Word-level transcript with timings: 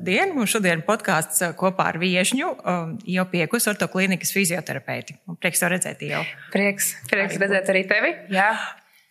Labdien! 0.00 0.30
Mums 0.32 0.48
šodien 0.48 0.80
podkāsts 0.80 1.42
kopā 1.60 1.90
ar 1.90 1.98
viešņu 2.00 2.46
jau 3.12 3.24
piekus 3.28 3.66
ortoklīnikas 3.68 4.30
fizioterapeiti. 4.32 5.18
Prieks 5.42 5.60
to 5.60 5.68
redzēt 5.68 6.00
jau. 6.06 6.22
Prieks, 6.54 6.94
prieks 7.10 7.36
arī 7.36 7.42
redzēt 7.42 7.68
arī 7.68 7.82
tevi. 7.90 8.12
Jā. 8.32 8.46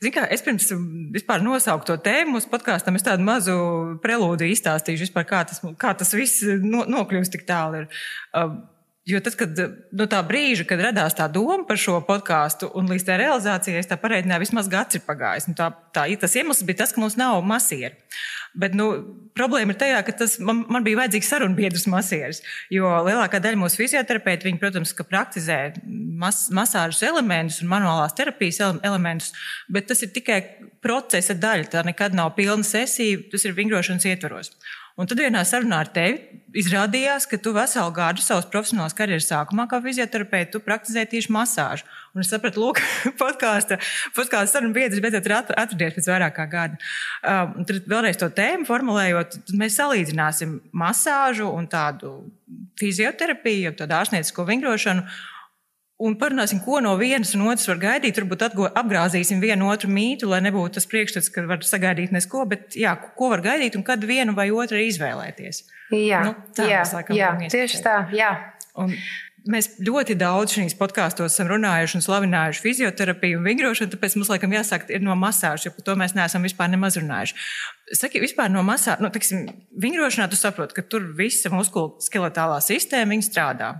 Zin 0.02 0.16
kā, 0.16 0.24
es 0.34 0.42
pirms 0.42 0.72
vispār 1.14 1.46
nosaucu 1.46 1.92
to 1.92 2.00
tēmu 2.02 2.40
mūsu 2.40 2.50
podkāstam, 2.50 2.98
es 2.98 3.06
tādu 3.06 3.22
mazu 3.28 3.60
prelūdiju 4.02 4.56
izstāstīšu, 4.56 5.06
vispār, 5.06 5.30
kā, 5.30 5.44
tas, 5.46 5.62
kā 5.78 5.94
tas 6.00 6.16
viss 6.18 6.42
no, 6.64 6.88
nokļūst 6.90 7.38
tik 7.38 7.46
tālu. 7.46 7.84
Ir. 7.84 8.04
Jo 9.10 9.20
tas, 9.26 9.34
kad 9.38 9.58
no 9.96 10.06
tā 10.10 10.20
brīža, 10.26 10.68
kad 10.70 10.82
radās 10.84 11.16
tā 11.18 11.26
doma 11.34 11.64
par 11.66 11.80
šo 11.82 11.98
podkāstu 12.06 12.70
un 12.78 12.90
līdz 12.92 13.06
tā 13.08 13.16
realizācijai, 13.18 13.82
tā 13.90 13.98
pareidināju, 13.98 14.44
vismaz 14.44 14.70
gads 14.70 15.00
ir 15.00 15.06
pagājis. 15.08 15.48
Un 15.50 15.58
tā, 15.58 15.72
tā, 15.96 16.06
tas 16.22 16.36
iemesls 16.38 16.66
bija 16.68 16.84
tas, 16.84 16.94
ka 16.94 17.02
mums 17.02 17.18
nav 17.18 17.42
masieru. 17.48 17.98
Bet 18.60 18.74
nu, 18.78 18.88
problēma 19.38 19.74
ir 19.74 19.80
tajā, 19.82 20.00
ka 20.06 20.14
tas, 20.22 20.36
man, 20.42 20.64
man 20.74 20.86
bija 20.86 21.00
vajadzīgs 21.02 21.30
sarunbiedrs 21.32 21.86
masieris. 21.90 22.42
Jo 22.74 22.90
lielākā 23.06 23.42
daļa 23.42 23.62
mūsu 23.62 23.82
fizioterapeiti, 23.82 24.48
viņi, 24.50 24.62
protams, 24.62 24.94
praktizē 25.10 25.60
mas, 26.22 26.48
masāžas 26.54 27.02
elementus 27.06 27.62
un 27.64 27.70
manuālās 27.72 28.18
terapijas 28.18 28.62
elementus, 28.62 29.32
bet 29.70 29.90
tas 29.90 30.02
ir 30.06 30.14
tikai 30.14 30.42
procesa 30.86 31.38
daļa. 31.38 31.70
Tā 31.74 31.86
nekad 31.88 32.18
nav 32.18 32.34
pilna 32.38 32.66
sesija, 32.68 33.22
tas 33.32 33.46
ir 33.46 33.58
vingrošanas 33.58 34.10
ietvaros. 34.10 34.54
Un 35.00 35.08
tad 35.08 35.22
vienā 35.22 35.46
sarunā 35.48 35.78
ar 35.86 35.90
tevi 35.96 36.40
izrādījās, 36.60 37.28
ka 37.30 37.38
tu 37.40 37.54
veselu 37.56 37.92
gadu 37.96 38.24
savas 38.24 38.48
profesionālās 38.52 38.96
karjeras 38.98 39.30
sākumā, 39.30 39.68
kā 39.70 39.80
fizioterapeits, 39.84 40.52
tu 40.52 40.62
praktizēji 40.66 41.12
tieši 41.14 41.32
masāžu. 41.32 41.86
Un 42.16 42.24
es 42.24 42.32
sapratu, 42.34 42.64
lūk, 42.64 42.82
podkāstu, 43.22 43.78
sarunu 44.18 44.74
biedrs 44.76 45.00
beidzot 45.04 45.30
ir 45.30 45.36
atradies 45.38 45.96
pēc 45.96 46.10
vairāk 46.10 46.36
kā 46.36 46.48
gada. 46.52 46.80
Um, 47.22 47.68
tad 47.70 47.88
vēlreiz 47.94 48.20
to 48.20 48.32
tēmu 48.34 48.68
formulējot, 48.68 49.40
mēs 49.62 49.78
salīdzināsim 49.80 50.58
masāžu 50.84 51.48
un 51.54 51.70
tādu 51.70 52.16
fizioterapiju, 52.82 53.78
tādu 53.80 54.00
ārstniecisko 54.02 54.48
vingrošanu. 54.50 55.06
Un 56.00 56.14
parunāsim, 56.16 56.62
ko 56.64 56.78
no 56.80 56.94
vienas 56.96 57.34
un 57.36 57.42
otras 57.52 57.68
var 57.68 57.80
gaidīt. 57.82 58.16
Turbūt 58.16 58.46
apgāzīsim 58.48 59.42
vienu 59.44 59.68
otru 59.68 59.90
mītu, 59.92 60.30
lai 60.32 60.40
nebūtu 60.46 60.78
tas 60.78 60.88
priekšstats, 60.88 61.28
ka 61.36 61.44
var 61.50 61.66
sagaidīt 61.68 62.14
neko, 62.16 62.46
bet 62.48 62.78
jā, 62.80 62.94
ko 63.20 63.28
var 63.34 63.44
gaidīt 63.44 63.76
un 63.76 63.84
kad 63.88 64.06
vienu 64.08 64.32
vai 64.38 64.48
otru 64.56 64.80
izvēlēties. 64.80 65.66
Jā, 65.92 66.22
nu, 66.24 66.38
tā, 66.56 66.70
jā, 66.72 66.86
laikam, 66.94 67.18
jā 67.20 67.34
tieši 67.52 67.82
tā. 67.84 67.98
Jā. 68.16 68.30
Un 68.80 68.94
mēs 69.50 69.74
ļoti 69.84 70.16
daudz 70.20 70.56
šīs 70.56 70.78
podkāstos 70.80 71.34
esam 71.34 71.50
runājuši 71.52 72.00
un 72.00 72.06
slavinājuši 72.06 72.64
fizioterapiju 72.64 73.42
un 73.42 73.50
vingrošanu, 73.50 73.92
tāpēc 73.92 74.16
mums 74.20 74.32
laikam 74.32 74.56
jāsāk 74.56 74.88
no 75.04 75.18
masāžas, 75.20 75.68
jo 75.68 75.74
par 75.76 75.88
to 75.88 75.98
mēs 76.00 76.16
neesam 76.16 76.48
vispār 76.48 76.72
nemaz 76.72 76.96
runājuši. 77.00 77.36
Saki, 78.00 78.24
vispār 78.24 78.52
no 78.54 78.64
masāžas, 78.64 79.04
nu, 79.04 79.12
tiksim, 79.12 79.48
vingrošanā 79.84 80.30
tu 80.32 80.40
saproti, 80.40 80.80
ka 80.80 80.88
tur 80.88 81.12
visa 81.18 81.52
muskulu 81.54 81.98
skeletālā 82.08 82.60
sistēma 82.64 83.20
strādā. 83.26 83.74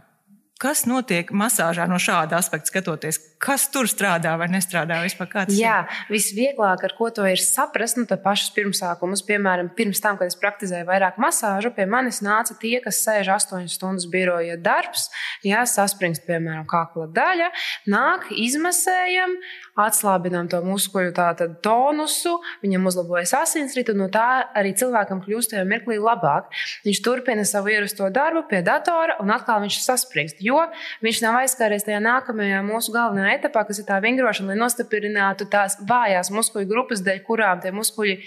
Kas 0.60 0.82
notiek 0.84 1.30
masāžā 1.32 1.86
no 1.88 1.96
šāda 2.04 2.36
aspekta 2.36 2.68
skatoties? 2.68 3.16
Kas 3.40 3.70
tur 3.72 3.88
strādā 3.88 4.34
vai 4.36 4.50
nestrādā 4.52 4.98
vispār? 5.00 5.30
Jā, 5.56 5.86
visvieglāk 6.12 6.82
ar 6.84 6.94
ko 6.98 7.08
to 7.16 7.24
ir 7.24 7.40
saprast, 7.40 7.96
nu, 7.96 8.04
tad 8.10 8.20
pašas 8.26 8.52
pirmsākumus, 8.58 9.24
piemēram, 9.24 9.70
pirms 9.78 10.04
tam, 10.04 10.18
kad 10.20 10.28
es 10.28 10.36
praktizēju 10.36 10.90
vairāk 10.90 11.16
masāžu, 11.24 11.72
pie 11.72 11.86
manis 11.88 12.20
nāca 12.26 12.58
tie, 12.60 12.74
kas 12.84 13.00
sēž 13.06 13.32
8 13.38 13.72
stundas 13.72 14.10
biroja 14.12 14.58
darbs, 14.60 15.08
jā, 15.48 15.64
saspringst, 15.64 16.26
piemēram, 16.28 16.68
kakla 16.68 17.08
daļa, 17.16 17.48
nāk, 17.88 18.28
izmasējam, 18.36 19.38
atslābinām 19.80 20.52
to 20.52 20.60
muskuļu 20.66 21.16
tātad 21.16 21.56
tonusu, 21.64 22.36
viņam 22.66 22.92
uzlabojas 22.92 23.32
asinsritu, 23.40 23.96
no 23.96 24.10
tā 24.12 24.28
arī 24.60 24.74
cilvēkam 24.76 25.24
kļūst 25.24 25.54
tajā 25.54 25.64
mirklī 25.70 26.02
labāk. 26.04 26.52
Viņš 26.84 27.02
turpina 27.06 27.48
savu 27.48 27.72
ierasto 27.72 28.12
darbu 28.12 28.44
pie 28.52 28.60
datora 28.66 29.16
un 29.24 29.32
atkal 29.32 29.64
viņš 29.64 29.80
saspringst 29.86 30.44
jo 30.50 30.60
viņš 31.06 31.22
nav 31.26 31.40
aizskāries 31.44 31.86
tajā 31.88 32.02
nākamajā 32.04 32.62
mūsu 32.66 32.94
galvenajā 32.96 33.38
etapā, 33.40 33.66
kas 33.70 33.82
ir 33.82 33.88
tā 33.90 34.02
vingrošana, 34.04 34.54
lai 34.54 34.60
nostiprinātu 34.60 35.50
tās 35.52 35.80
vājās 35.90 36.34
muskuļu 36.36 36.70
grupas, 36.70 37.06
dēļ 37.06 37.24
kurām 37.28 37.64
tie 37.64 37.74
muskuļi 37.76 38.20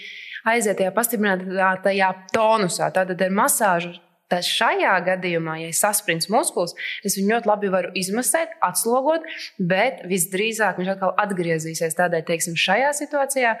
aiziet 0.49 0.79
tajā 0.79 0.95
pastiprinātajā 0.95 2.09
tonusā. 2.33 2.89
Tātad 2.95 3.21
ar 3.23 3.37
masāžu 3.43 3.93
Tad 4.33 4.47
šajā 4.47 4.93
gadījumā, 5.05 5.59
ja 5.61 5.69
ir 5.69 5.77
saspringts 5.77 6.29
muskulis, 6.33 6.73
es 7.05 7.17
viņu 7.19 7.35
ļoti 7.35 7.49
labi 7.49 7.69
varu 7.73 7.91
izmasēt, 7.99 8.55
atslogot, 8.65 9.27
bet 9.61 10.01
visdrīzāk 10.09 10.79
viņš 10.81 10.93
atkal 10.95 11.13
atgriezīsies. 11.21 11.93
Tādēļ, 11.99 12.23
teiksim, 12.25 12.57
šajā 12.57 12.89
situācijā 12.97 13.51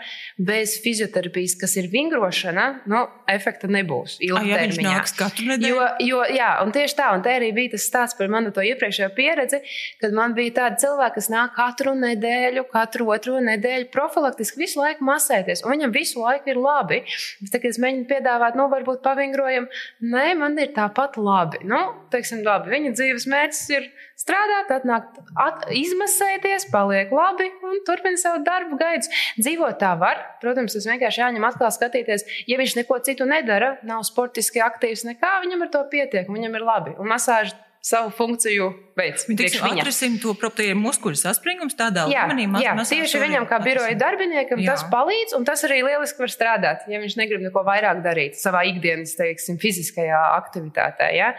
bez 0.41 0.79
fizioterapijas, 0.81 1.53
kas 1.61 1.77
ir 1.77 1.89
vingrošana, 1.93 2.65
nu, 2.89 3.03
efekta 3.29 3.69
nebūs 3.69 4.17
ilgtermiņā. 4.25 4.95
Ja 4.95 5.59
jo, 5.61 5.85
jo, 6.01 6.23
jā, 6.33 6.49
un 6.63 6.73
tieši 6.73 6.97
tā, 6.97 7.11
un 7.13 7.21
te 7.25 7.35
arī 7.37 7.51
bija 7.55 7.75
tas 7.75 7.85
stāsts 7.89 8.17
par 8.17 8.31
manu 8.33 8.53
to 8.55 8.65
iepriekšējo 8.65 9.11
pieredzi, 9.13 9.61
kad 10.01 10.15
man 10.15 10.33
bija 10.37 10.55
tādi 10.61 10.83
cilvēki, 10.87 11.17
kas 11.19 11.29
nāk 11.33 11.53
katru 11.57 11.93
nedēļu, 11.99 12.65
katru 12.73 13.11
otro 13.13 13.37
nedēļu 13.43 13.91
profilaktiski 13.93 14.63
visu 14.63 14.81
laiku 14.81 15.05
masēties, 15.05 15.61
un 15.65 15.75
viņam 15.75 15.93
visu 15.93 16.23
laiku 16.23 16.53
ir 16.53 16.61
labi. 16.61 17.03
Bet, 17.43 17.59
kad 17.59 17.69
es 17.69 17.79
mēģinu 17.81 18.09
piedāvāt, 18.09 18.57
nu, 18.57 18.69
varbūt 18.71 19.03
pavingrojam, 19.05 19.67
nē, 20.01 20.27
man 20.39 20.57
ir 20.61 20.62
tāpat 20.75 21.17
labi. 21.19 21.59
Nu, 21.67 21.79
teiksim, 22.13 22.43
labi. 22.45 22.71
Viņa 22.73 22.93
dzīves 22.95 23.25
mērķis 23.31 23.63
ir 23.75 23.89
strādāt, 24.19 24.71
atnākt, 24.77 25.19
at, 25.39 25.65
izmasēties, 25.75 26.69
paliek 26.73 27.11
labi 27.13 27.49
un 27.65 27.81
turpina 27.87 28.19
savu 28.19 28.43
darbu 28.45 28.79
gaidus. 28.79 29.11
Dzīvot 29.39 29.79
tā 29.81 29.93
var. 29.99 30.21
Protams, 30.43 30.77
tas 30.77 30.87
vienkārši 30.89 31.23
jāņem 31.25 31.49
atkal 31.49 31.73
skatīties. 31.75 32.25
Ja 32.47 32.59
viņš 32.61 32.77
neko 32.79 33.01
citu 33.05 33.27
nedara, 33.29 33.75
nav 33.87 34.05
sportiski 34.07 34.63
aktīvs, 34.63 35.05
nekā 35.09 35.35
viņam 35.43 35.67
ar 35.67 35.73
to 35.75 35.83
pietiek, 35.91 36.31
viņam 36.31 36.59
ir 36.59 36.67
labi. 36.69 36.97
Un 36.99 37.11
masāža 37.11 37.57
savu 37.83 38.13
funkciju 38.15 38.69
veids. 38.95 39.25
Viņš 39.27 39.57
atrisinās 39.67 40.21
to 40.23 40.33
problēmu 40.39 40.85
muskuļu 40.85 41.17
saspringums 41.19 41.75
tādā 41.75 42.05
jā, 42.11 42.23
līmenī. 42.29 42.45
Maz, 42.53 42.63
jā, 42.63 43.01
tieši 43.01 43.19
viņam, 43.19 43.47
kā 43.49 43.59
biroja 43.63 43.95
darbiniekam, 43.99 44.61
jā. 44.63 44.71
tas 44.71 44.85
palīdz, 44.91 45.35
un 45.35 45.43
tas 45.47 45.65
arī 45.67 45.81
lieliski 45.83 46.23
var 46.23 46.31
strādāt, 46.31 46.85
ja 46.87 47.01
viņš 47.01 47.17
negrib 47.19 47.43
neko 47.43 47.65
vairāk 47.67 47.99
darīt 48.05 48.39
savā 48.39 48.63
ikdienas, 48.69 49.17
teiksim, 49.19 49.59
fiziskajā 49.61 50.21
aktivitātē. 50.37 51.09
Ja? 51.17 51.33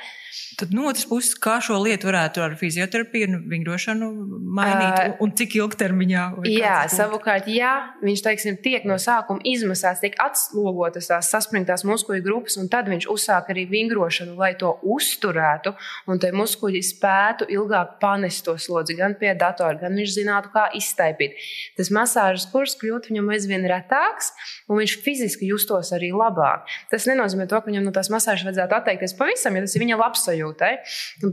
Tad 0.58 0.74
no 0.74 0.88
otras 0.90 1.06
puses, 1.08 1.32
kā 1.40 1.56
šo 1.64 1.78
lietu 1.82 2.10
varētu 2.10 2.42
ar 2.44 2.58
fizioterapiju 2.58 3.30
un 3.30 3.38
vingrošanu 3.50 4.10
mainīt, 4.54 5.00
uh, 5.00 5.16
un 5.24 5.32
cik 5.38 5.56
ilgtermiņā? 5.58 6.26
Jā, 6.50 6.76
savukārt, 6.92 7.48
ja 7.50 7.72
viņš, 8.04 8.24
teiksim, 8.26 8.58
tiek 8.62 8.86
no 8.86 8.98
sākuma 9.02 9.42
izmasāts, 9.48 10.02
tiek 10.04 10.18
atslogotas 10.22 11.10
tās 11.10 11.32
saspringtās 11.32 11.86
muskuļu 11.88 12.22
grupas, 12.26 12.58
un 12.60 12.68
tad 12.70 12.90
viņš 12.92 13.08
uzsāk 13.10 13.50
arī 13.54 13.66
vingrošanu, 13.70 14.36
lai 14.38 14.52
to 14.60 14.76
uzturētu, 14.94 15.74
un 16.10 16.22
te 16.22 16.33
muskuļi 16.36 16.82
spētu 16.84 17.48
ilgāk 17.54 17.96
panest 18.02 18.44
to 18.46 18.56
slodzi 18.60 18.96
gan 18.98 19.16
pie 19.20 19.32
datora, 19.38 19.78
gan 19.80 19.96
viņš 19.98 20.14
zinātu, 20.18 20.50
kā 20.54 20.66
iztaipīt. 20.76 21.38
Tas 21.78 21.90
masāžas 21.94 22.48
kurs 22.52 22.76
kļūtu 22.80 23.12
viņam 23.12 23.30
aizvien 23.34 23.64
retāks, 23.70 24.32
un 24.68 24.80
viņš 24.82 24.96
fiziski 25.04 25.48
justos 25.50 25.92
arī 25.96 26.10
labāk. 26.14 26.68
Tas 26.92 27.06
nenozīmē 27.10 27.46
to, 27.50 27.60
ka 27.60 27.70
viņam 27.70 27.88
no 27.88 27.94
tās 27.94 28.10
masāžas 28.12 28.46
vajadzētu 28.48 28.78
atteikties 28.78 29.16
pavisam, 29.18 29.56
ja 29.56 29.64
tas 29.64 29.76
ir 29.76 29.84
viņa 29.84 29.98
labsajūtai, 30.00 30.72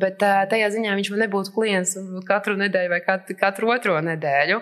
bet 0.02 0.22
tajā 0.22 0.72
ziņā 0.76 0.96
viņš 1.00 1.12
nebūtu 1.22 1.54
klients 1.56 1.96
katru 2.28 2.58
nedēļu 2.60 2.94
vai 2.94 3.02
katru, 3.06 3.72
otro 3.74 3.98
nedēļu. 4.06 4.62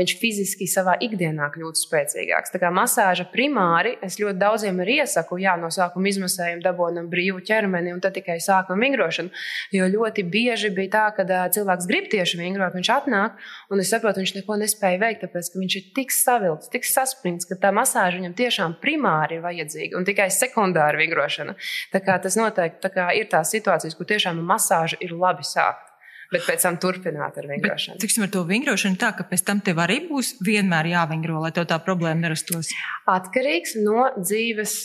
Viņš 0.00 0.16
fiziski 0.20 0.68
savā 0.70 0.96
ikdienā 1.02 1.50
kļūtu 1.54 1.82
spēcīgāks. 1.84 2.52
Tā 2.54 2.60
kā 2.62 2.70
masāža 2.74 3.26
primāri 3.32 3.96
es 4.04 4.18
ļoti 4.20 4.38
daudziem 4.40 4.80
arī 4.84 5.00
iesaku, 5.04 5.40
jā, 5.42 5.56
no 5.60 5.70
sākuma 5.74 6.10
izmasējam, 6.10 6.62
dabonam 6.64 7.08
brīvu 7.10 7.42
ķermeni 7.46 7.94
un 7.94 8.02
tad 8.02 8.16
tikai 8.18 8.38
sākam 8.42 8.80
vingrošanu. 8.82 9.32
Jo 9.74 9.88
ļoti 9.90 10.24
bieži 10.30 10.70
bija 10.74 10.92
tā, 10.94 11.04
ka 11.16 11.26
cilvēks 11.54 11.88
grib 11.90 12.08
tieši 12.12 12.40
vingrot, 12.40 12.76
viņš 12.76 12.92
atnāk, 12.94 13.36
un 13.70 13.82
es 13.82 13.92
saprotu, 13.92 14.22
viņš 14.22 14.34
neko 14.38 14.58
nespēja 14.62 15.02
veikt, 15.02 15.26
tāpēc 15.26 15.52
ka 15.52 15.62
viņš 15.62 15.78
ir 15.80 15.86
tik 15.98 16.14
savilts, 16.14 16.72
tik 16.72 16.88
saspringts, 16.88 17.48
ka 17.50 17.58
tā 17.60 17.74
masāža 17.74 18.20
viņam 18.20 18.36
tiešām 18.38 18.78
primāri 18.82 19.38
ir 19.38 19.44
vajadzīga 19.46 19.98
un 19.98 20.08
tikai 20.08 20.30
sekundāra 20.34 21.00
vingrošana. 21.00 21.56
Tā 21.92 22.02
kā 22.04 22.18
tas 22.22 22.38
noteikti 22.40 22.84
tā 22.84 22.92
kā 22.94 23.10
ir 23.18 23.30
tās 23.30 23.52
situācijas, 23.54 23.96
kur 23.98 24.08
tiešām 24.10 24.42
masāža 24.46 25.00
ir 25.04 25.16
labi 25.16 25.46
sākt 25.46 25.89
bet 26.30 26.44
pēc 26.46 26.64
tam 26.66 26.76
turpināt 26.80 27.38
ar 27.40 27.48
vingrošanu. 27.50 27.96
Bet, 27.96 28.04
tiksim, 28.04 28.24
ar 28.26 28.30
to 28.34 28.42
vingrošanu 28.48 28.98
tā, 29.00 29.10
ka 29.18 29.26
pēc 29.26 29.42
tam 29.48 29.62
tev 29.66 29.80
arī 29.82 29.98
būs 30.08 30.36
vienmēr 30.46 30.90
jāvingro, 30.92 31.40
lai 31.42 31.50
tev 31.56 31.66
tā 31.70 31.80
problēma 31.82 32.22
nerastos. 32.22 32.70
Atkarīgs 33.10 33.74
no 33.82 34.06
dzīves 34.18 34.76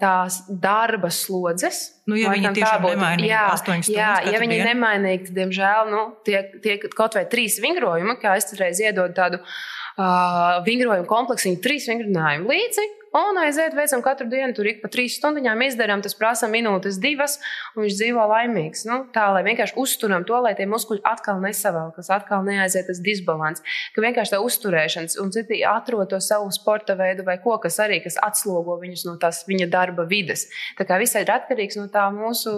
tās 0.00 0.40
darba 0.48 1.12
slodzes. 1.12 1.82
Nu, 2.08 2.16
ja 2.18 2.32
viņi 2.34 2.54
tiešām 2.56 2.88
nemainīgi 2.88 3.28
jā, 3.30 3.44
stundas, 3.60 3.92
jā, 3.92 4.14
ja 4.26 4.40
viņi 4.42 4.56
dienu. 4.58 4.70
nemainīgi, 4.72 5.28
tad, 5.28 5.36
diemžēl, 5.38 5.92
nu, 5.92 6.00
tiek, 6.26 6.56
tiek 6.64 6.88
kaut 6.96 7.18
vai 7.18 7.26
trīs 7.30 7.60
vingrojumi, 7.62 8.16
kā 8.22 8.34
es 8.40 8.50
reiz 8.58 8.80
iedodu 8.82 9.14
tādu 9.20 9.38
uh, 9.44 10.58
vingrojumu 10.66 11.06
kompleksu, 11.10 11.54
trīs 11.62 11.86
vingrinājumu 11.92 12.50
līdzi 12.50 12.88
un 13.12 13.38
aiziet, 13.42 13.74
veicam 13.76 14.00
katru 14.04 14.26
dienu, 14.30 14.54
tur 14.56 14.68
ik 14.70 14.80
pa 14.80 14.88
trīs 14.92 15.18
stundām 15.18 15.60
izdarām, 15.66 16.00
tas 16.04 16.14
prasa 16.16 16.48
minūtes, 16.48 16.96
divas, 17.02 17.38
un 17.76 17.84
viņš 17.84 17.96
dzīvo 17.98 18.24
laimīgs. 18.30 18.86
Nu, 18.88 19.02
tā, 19.12 19.26
lai 19.34 19.42
vienkārši 19.44 19.76
uzturam 19.80 20.24
to, 20.28 20.38
lai 20.40 20.54
tie 20.56 20.66
muskuļi 20.70 21.02
atkal 21.08 21.42
nesavalkas, 21.44 22.08
atkal 22.14 22.44
neaiziet 22.46 22.88
tas 22.88 23.02
disbalans, 23.04 23.60
ka 23.92 24.04
vienkārši 24.04 24.34
tā 24.34 24.40
uzturēšanas, 24.44 25.18
un 25.20 25.32
citi 25.34 25.60
atrod 25.68 26.08
to 26.08 26.20
savu 26.24 26.48
sporta 26.54 26.96
veidu 26.96 27.26
vai 27.26 27.36
ko, 27.42 27.58
kas 27.60 27.76
arī 27.84 28.00
kas 28.04 28.16
atslogo 28.22 28.78
viņus 28.80 29.04
no 29.08 29.18
tās 29.20 29.42
viņa 29.48 29.68
darba 29.72 30.06
vides. 30.08 30.46
Tā 30.78 30.88
kā 30.88 30.96
visai 31.02 31.26
ir 31.26 31.34
atkarīgs 31.36 31.76
no 31.80 31.88
tā 31.92 32.06
mūsu 32.14 32.54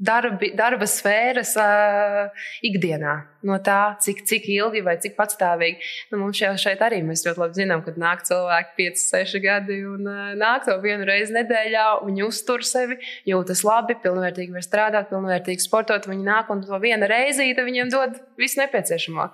darbi, 0.00 0.54
darba 0.56 0.88
sfēras 0.88 1.52
uh, 1.60 2.48
ikdienā, 2.64 3.18
no 3.44 3.60
tā, 3.64 3.80
cik, 4.00 4.24
cik 4.28 4.48
ilgi 4.56 4.84
vai 4.86 4.96
cik 5.02 5.18
patstāvīgi. 5.20 5.92
Nu, 6.12 6.22
mums 6.24 6.40
šeit, 6.40 6.60
šeit 6.62 6.84
arī 6.84 7.02
mēs 7.04 7.26
ļoti 7.28 7.44
labi 7.44 7.60
zinām, 7.60 7.84
kad 7.84 8.00
nāk 8.00 8.24
cilvēki 8.28 8.76
5, 8.80 9.06
6 9.12 9.44
gadi 9.44 9.81
un 9.88 10.08
uh, 10.08 10.32
nāk 10.38 10.66
to 10.66 10.76
vienu 10.82 11.06
reizi 11.08 11.34
nedēļā, 11.36 11.86
viņi 12.06 12.24
uztur 12.26 12.64
sevi, 12.66 12.98
jūtas 13.28 13.62
labi, 13.66 13.96
pilnvērtīgi 14.02 14.54
var 14.54 14.64
strādāt, 14.64 15.10
pilnvērtīgi 15.12 15.64
sportot. 15.64 16.08
Viņi 16.10 16.26
nāk 16.26 16.50
un 16.52 16.62
to 16.64 16.78
vienu 16.82 17.08
reizīti 17.10 17.64
viņiem 17.66 17.92
dod 17.92 18.18
visu 18.40 18.60
nepieciešamo. 18.62 19.28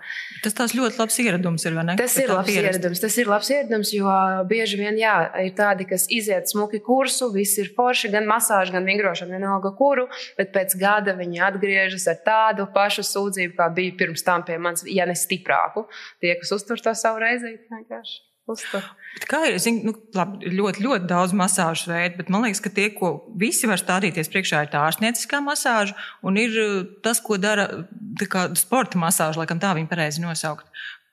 Tas 0.44 0.56
tās 0.56 0.74
ļoti 0.76 1.00
labs 1.00 1.18
ieradums 1.22 1.66
ir? 1.68 1.78
Tas 1.98 2.16
ir 2.20 2.32
labs 2.32 2.50
pierast. 2.50 2.78
ieradums, 2.78 3.02
tas 3.02 3.18
ir 3.20 3.30
labs 3.30 3.50
ieradums, 3.54 3.92
jo 3.96 4.14
bieži 4.50 4.80
vien, 4.80 4.98
jā, 5.00 5.16
ir 5.44 5.54
tādi, 5.58 5.86
kas 5.88 6.06
iziet 6.12 6.50
smuki 6.50 6.80
kursu, 6.84 7.30
viss 7.34 7.58
ir 7.62 7.72
forši, 7.76 8.12
gan 8.14 8.28
masāža, 8.28 8.74
gan 8.76 8.88
vingrošana, 8.88 9.38
vienalga 9.38 9.72
kuru, 9.78 10.08
bet 10.38 10.52
pēc 10.54 10.76
gada 10.80 11.16
viņi 11.18 11.42
atgriežas 11.48 12.08
ar 12.12 12.22
tādu 12.26 12.68
pašu 12.74 13.06
sūdzību, 13.06 13.56
kā 13.58 13.68
bija 13.74 13.96
pirms 13.98 14.24
tam 14.26 14.46
pie 14.46 14.58
manis, 14.62 14.86
ja 14.88 15.08
ne 15.08 15.16
stiprāku. 15.18 15.88
Tie, 16.22 16.34
kas 16.40 16.54
uztur 16.58 16.80
to 16.82 16.94
savu 16.98 17.22
reizīti, 17.24 17.66
vienkārši. 17.72 18.27
Uztur. 18.48 18.84
Kā 19.28 19.42
ir, 19.48 19.56
zin, 19.60 19.80
nu, 19.84 19.92
labi, 20.16 20.52
ļoti, 20.56 20.82
ļoti 20.84 21.08
daudz 21.10 21.34
masāžu 21.36 21.90
veidu, 21.90 22.16
bet 22.20 22.30
man 22.32 22.46
liekas, 22.46 22.62
ka 22.64 22.72
tie, 22.72 22.86
ko 22.94 23.10
visi 23.36 23.68
var 23.68 23.80
stādīties 23.80 24.30
priekšā, 24.32 24.62
ir 24.64 24.70
tā 24.72 24.84
ārstnieciskā 24.86 25.42
masāža 25.44 25.96
un 26.24 26.38
ir 26.40 26.54
uh, 26.62 26.76
tas, 27.04 27.20
ko 27.24 27.36
dara 27.40 27.68
sporta 28.56 29.00
masāža, 29.00 29.42
laikam 29.42 29.60
tā 29.60 29.74
viņa 29.76 29.90
pareizi 29.90 30.24
nosaukt. 30.24 30.68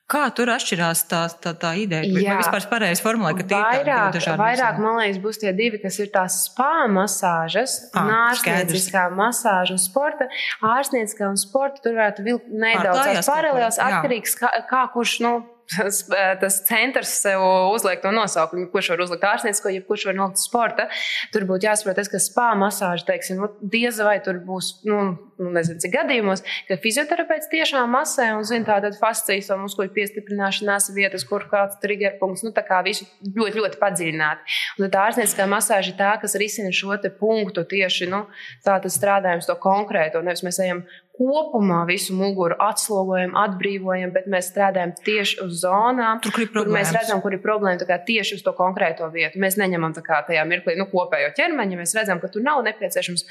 Kā 0.06 0.28
tur 0.30 0.52
atšķirās 0.54 1.00
tā, 1.10 1.24
tā, 1.42 1.50
tā 1.58 1.72
ideja? 1.82 2.06
Jā, 2.22 2.36
vispār 2.38 2.62
pareizi 2.70 3.02
formulē, 3.02 3.32
ka 3.40 3.46
tie 3.50 3.58
ir 3.58 3.88
vairāk, 3.90 4.28
vairāk 4.38 4.78
man 4.78 5.00
liekas, 5.00 5.18
būs 5.24 5.40
tie 5.42 5.50
divi, 5.56 5.80
kas 5.82 5.98
ir 5.98 6.12
tās 6.14 6.36
spā 6.46 6.86
masāžas, 6.94 7.74
ārstnieciskā 7.90 9.08
masāža 9.18 9.74
un 9.74 9.82
sporta. 9.82 10.28
Ārstnieciskā 10.62 11.26
un 11.26 11.40
sporta 11.42 11.82
tur 11.82 11.98
varētu 11.98 12.22
vilkt 12.28 12.54
nedaudz 12.54 13.02
tās 13.02 13.32
paralēlas, 13.32 13.82
atkarīgs 13.82 14.38
kā, 14.38 14.52
kā 14.70 14.84
kurš, 14.94 15.18
nu, 15.26 15.34
tas, 15.72 16.02
tas 16.40 16.58
centrs 16.68 17.12
sev 17.22 17.42
uzliek 17.72 18.02
to 18.02 18.12
nosaukumu, 18.14 18.68
kurš 18.72 18.92
var 18.94 19.04
uzlikt 19.06 19.26
ārstniecisko, 19.28 19.72
ja 19.74 19.84
kurš 19.86 20.08
var 20.10 20.18
nolikt 20.18 20.42
sporta. 20.42 20.88
Tur 21.34 21.46
būtu 21.48 21.68
jāsaprot, 21.68 22.02
ka 22.12 22.22
spā 22.22 22.50
masāža, 22.58 23.08
teiksim, 23.12 23.42
nu, 23.42 23.50
diez 23.76 24.00
vai 24.04 24.18
tur 24.24 24.40
būs, 24.46 24.76
nu, 24.88 25.00
nu 25.42 25.52
nezinu, 25.54 25.80
cik 25.82 25.94
gadījumos, 25.94 26.42
ka 26.68 26.78
fizioterapeits 26.80 27.50
tiešām 27.52 27.90
masē 27.92 28.30
un 28.36 28.44
zina 28.48 28.68
tātad 28.70 28.96
fascijas 29.00 29.50
vai 29.52 29.58
muskuļu 29.64 29.92
piestiprināšanās 29.96 30.90
vietas, 30.96 31.26
kur 31.28 31.46
kāds 31.50 31.78
triggerpunkts, 31.82 32.44
nu, 32.46 32.52
tā 32.56 32.64
kā 32.66 32.82
visu 32.86 33.06
ļoti, 33.24 33.60
ļoti 33.60 33.80
padziļināti. 33.82 34.58
Un 34.78 34.86
tad 34.86 35.00
ārstnieciskā 35.06 35.48
masāža 35.50 35.92
ir 35.92 35.98
tā, 36.00 36.12
kas 36.22 36.38
risina 36.40 36.72
šo 36.74 36.96
punktu 37.20 37.66
tieši, 37.68 38.08
nu, 38.10 38.24
tātad 38.64 38.92
strādājums 38.92 39.48
to 39.48 39.56
konkrēto, 39.60 40.22
nevis 40.24 40.44
mēs 40.46 40.62
ejam 40.64 40.86
kopumā 41.16 41.80
visu 41.88 42.14
muguru 42.16 42.56
atslogojam, 42.60 43.34
atbrīvojam, 43.40 44.12
bet 44.14 44.28
mēs 44.30 44.50
strādājam 44.52 44.92
tieši 45.06 45.40
uz 45.44 45.62
zonām, 45.62 46.20
tur, 46.24 46.34
kur, 46.36 46.48
kur 46.52 46.70
mēs 46.72 46.92
redzam, 46.94 47.22
kur 47.24 47.34
ir 47.34 47.42
problēma 47.44 47.98
tieši 48.06 48.36
uz 48.38 48.44
to 48.44 48.52
konkrēto 48.56 49.08
vietu. 49.14 49.40
Mēs 49.42 49.56
neņemam 49.60 49.96
kā, 50.04 50.20
tajā 50.28 50.44
mirklī 50.48 50.76
nu, 50.78 50.88
kopējo 50.90 51.32
ķermeņa, 51.38 51.80
mēs 51.80 51.96
redzam, 51.96 52.20
ka 52.20 52.30
tur 52.32 52.44
nav 52.44 52.62
nepieciešams, 52.66 53.24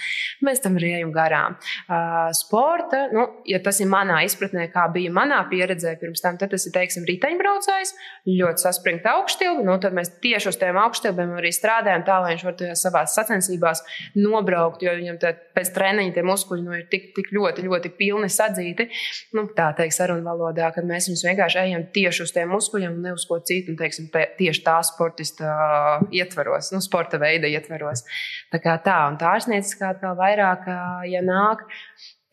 mēs 0.46 0.64
tam 0.66 0.80
ejam 0.82 1.14
garām. 1.16 1.60
Sporta, 2.36 3.06
nu, 3.14 3.26
ja 3.50 3.60
tas 3.64 3.80
ir 3.84 3.90
manā 3.92 4.22
izpratnē, 4.26 4.68
kā 4.74 4.88
bija 4.94 5.14
manā 5.14 5.42
pieredzē 5.52 5.96
pirms 6.02 6.24
tam, 6.24 6.40
tad 6.42 6.54
tas 6.54 6.66
ir, 6.68 6.74
teiksim, 6.76 7.06
riteņbraucējs, 7.10 7.94
ļoti 8.30 8.66
saspringta 8.66 9.16
augštilba, 9.20 9.66
nu, 9.68 9.78
tad 9.82 9.96
mēs 9.98 10.16
tieši 10.24 10.52
uz 10.52 10.60
tiem 10.62 10.80
augštilbiem 10.82 11.36
arī 11.40 11.52
strādājam 11.56 12.06
tā, 12.08 12.20
lai 12.24 12.34
viņš 12.36 12.46
var 12.48 12.76
savās 12.80 13.16
sacensībās 13.18 13.84
nobraukt, 14.18 14.84
jo 14.86 14.96
viņam 14.98 15.20
pēc 15.56 15.72
treniņa 15.76 16.16
tie 16.16 16.26
muskuļi 16.26 16.66
nu, 16.66 16.76
ir 16.80 16.86
tik, 16.92 17.12
tik 17.18 17.32
ļoti, 17.36 17.66
ļoti 17.68 17.92
pilni 17.98 18.30
sadzīti. 18.32 18.88
Nu, 19.38 19.46
tā 19.56 19.70
teiks 19.78 20.00
sarunu 20.02 20.26
valodā, 20.26 20.72
kad 20.76 20.88
mēs 20.88 21.10
viņus 21.10 21.26
vienkārši 21.30 21.62
ejam 21.64 21.86
tieši 21.96 22.26
uz 22.26 22.34
tiem 22.36 22.52
muskuļiem 22.54 22.96
un 22.98 23.10
ne 23.10 23.16
uz 23.16 23.26
ko 23.30 23.40
citu. 23.46 23.74
Un, 23.74 23.80
teiksim, 23.80 24.10
te, 24.14 24.26
tieši 24.40 24.64
tā 24.66 24.78
sportista 24.86 25.56
ietvaros, 26.14 26.72
nu, 26.76 26.82
sporta 26.84 27.20
veida 27.22 27.50
ietvaros. 27.52 28.06
Tā 28.54 28.62
kā 28.64 28.78
tā, 28.86 28.98
un 29.10 29.20
tā 29.22 29.36
ārstnieciskā 29.36 29.96
kā 30.02 30.14
vairāk, 30.18 30.70
ja 31.12 31.24
nāk 31.26 31.66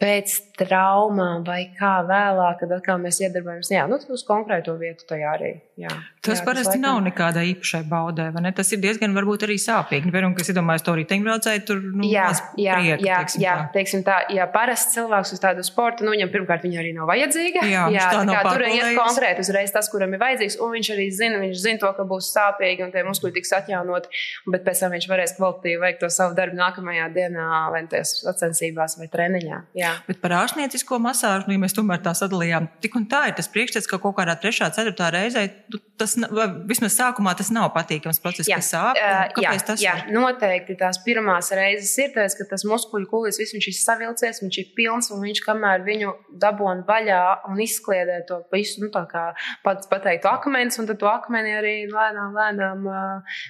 pēc 0.02 0.34
traumām 0.58 1.44
vai 1.46 1.60
kā 1.78 2.00
vēlāk, 2.08 2.58
kad 2.62 2.74
atkal 2.78 2.98
mēs 3.02 3.20
iedarbojamies 3.22 3.70
jā, 3.74 3.86
nu, 3.90 4.00
uz 4.14 4.24
konkrēto 4.26 4.74
vietu 4.80 5.06
tajā 5.12 5.36
arī. 5.38 5.52
Jā. 5.80 5.94
Tas 6.22 6.38
jā, 6.38 6.46
parasti 6.46 6.76
tas 6.76 6.82
nav 6.82 7.00
nekādai 7.02 7.44
īpašai 7.50 7.82
baudē, 7.90 8.28
vai 8.34 8.44
ne? 8.44 8.52
Tas 8.54 8.68
ir 8.70 8.78
diezgan 8.82 9.14
varbūt 9.16 9.42
arī 9.46 9.56
sāpīgi. 9.58 10.06
Nu, 10.06 10.14
piemēram, 10.14 10.36
kas 10.38 10.52
iedomājas 10.52 10.84
to 10.86 10.94
riteņbraucēju, 11.00 11.62
tur 11.66 11.80
nu, 11.82 12.06
jā, 12.06 12.28
jā, 12.54 12.76
prieka, 12.78 12.98
jā, 13.02 13.18
teiksim 13.22 13.42
jā, 13.42 13.54
tā. 13.58 13.66
teiksim 13.74 14.04
tā, 14.06 14.18
ja 14.30 14.46
parasts 14.50 14.94
cilvēks 14.94 15.34
uz 15.34 15.42
tādu 15.42 15.66
sportu, 15.66 16.06
nu, 16.06 16.14
viņam 16.14 16.32
pirmkārt 16.32 16.66
viņa 16.66 16.80
arī 16.82 16.92
nav 16.96 17.10
vajadzīga. 17.10 17.66
Jā, 17.66 17.88
jā 17.90 18.06
tā 18.14 18.22
kā 18.28 18.42
tur 18.46 18.64
ir 18.68 18.92
konkrēti 18.96 19.42
uzreiz 19.42 19.74
tas, 19.74 19.90
kuram 19.92 20.14
ir 20.14 20.22
vajadzīgs, 20.22 20.58
un 20.62 20.76
viņš 20.76 20.92
arī 20.94 21.08
zina, 21.10 21.42
viņš 21.42 21.58
zina 21.64 21.82
to, 21.82 21.92
ka 21.98 22.06
būs 22.08 22.30
sāpīgi 22.36 22.86
un 22.86 22.94
tie 22.94 23.02
muskuļi 23.08 23.36
tiks 23.40 23.52
atjaunoti, 23.58 24.22
bet 24.54 24.64
pēc 24.68 24.84
tam 24.84 24.94
viņš 24.94 25.10
varēs 25.10 25.36
kvalitīvi 25.40 25.82
veikt 25.82 26.04
to 26.04 26.12
savu 26.12 26.38
darbu 26.38 26.58
nākamajā 26.60 27.10
dienā 27.18 27.48
vai 27.74 27.82
tajās 27.90 28.14
sacensībās 28.22 28.98
vai 29.00 29.10
treniņā. 29.10 29.58
Jā. 29.74 29.82
Jā. 29.82 29.92
Bet 30.06 30.20
par 30.22 30.34
ārstniecisko 30.38 30.98
masāžu, 31.02 31.48
nu, 31.48 31.56
ja 31.56 31.62
mēs 31.62 31.74
tomēr 31.76 32.02
tā 32.04 32.14
sadalījām, 32.16 32.68
tik 32.84 32.94
un 32.98 33.06
tā 33.10 33.24
ir 33.30 33.36
tas 33.38 33.50
priekšstats, 33.52 33.88
ka 33.90 33.98
kaut 34.02 34.14
kādā 34.18 34.36
trešā, 34.38 34.70
ceturtā 34.74 35.10
reizē 35.14 35.48
nu, 35.72 35.80
tas 36.14 36.56
vismaz 36.68 36.96
sākumā 36.96 37.34
tas 37.38 37.50
nav 37.54 37.70
patīkams 37.74 38.20
process, 38.22 38.48
jā. 38.50 38.58
kas 38.60 38.70
sāp. 38.74 39.00
Jā, 39.40 39.54
tas 39.66 39.82
jā, 39.82 39.94
ir? 40.02 40.12
noteikti 40.14 40.76
tās 40.80 41.00
pirmās 41.04 41.52
reizes 41.56 41.92
ir 42.02 42.12
tas, 42.16 42.36
ka 42.38 42.46
tas 42.50 42.64
muskuļu 42.68 43.08
kūlis 43.10 43.40
viss 43.40 43.56
viņš 43.56 43.68
ir 43.70 43.76
savilcies, 43.78 44.42
viņš 44.44 44.60
ir 44.62 44.70
pilns 44.76 45.10
un 45.14 45.24
viņš 45.24 45.42
kamēr 45.46 45.84
viņu 45.86 46.14
dabūna 46.42 46.86
vaļā 46.88 47.22
un 47.50 47.60
izkliedē 47.64 48.22
to 48.28 48.42
visu, 48.54 48.82
nu, 48.84 48.92
tā 48.94 49.04
kā 49.10 49.24
pats 49.64 49.90
pateiktu 49.90 50.30
akmens, 50.30 50.78
un 50.82 50.90
tad 50.90 51.00
to 51.02 51.10
akmeni 51.10 51.56
arī 51.58 51.74
lēnām, 51.90 52.36
lēnām 52.38 52.88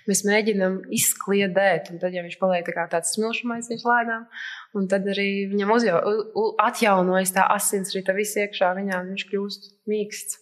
mēs 0.08 0.24
mēģinam 0.28 0.82
izkliedēt. 0.92 1.92
Un 1.92 2.02
tad, 2.02 2.16
ja 2.16 2.24
viņš 2.24 2.40
paliek 2.40 2.66
tā 2.66 2.76
kā 2.76 2.88
tāds 2.92 3.14
smilšamais, 3.16 3.70
viņš 3.72 3.86
lēnām 3.88 4.28
Un 4.72 4.86
tad 4.88 5.04
arī 5.12 5.44
viņam 5.50 5.70
uzjau, 5.74 5.98
atjaunojas 6.64 7.34
tā 7.36 7.44
asinsrita 7.52 8.14
viss 8.16 8.38
iekšā 8.40 8.70
viņā, 8.78 9.02
un 9.02 9.10
viņš 9.12 9.24
kļūst 9.28 9.66
mīksts. 9.88 10.38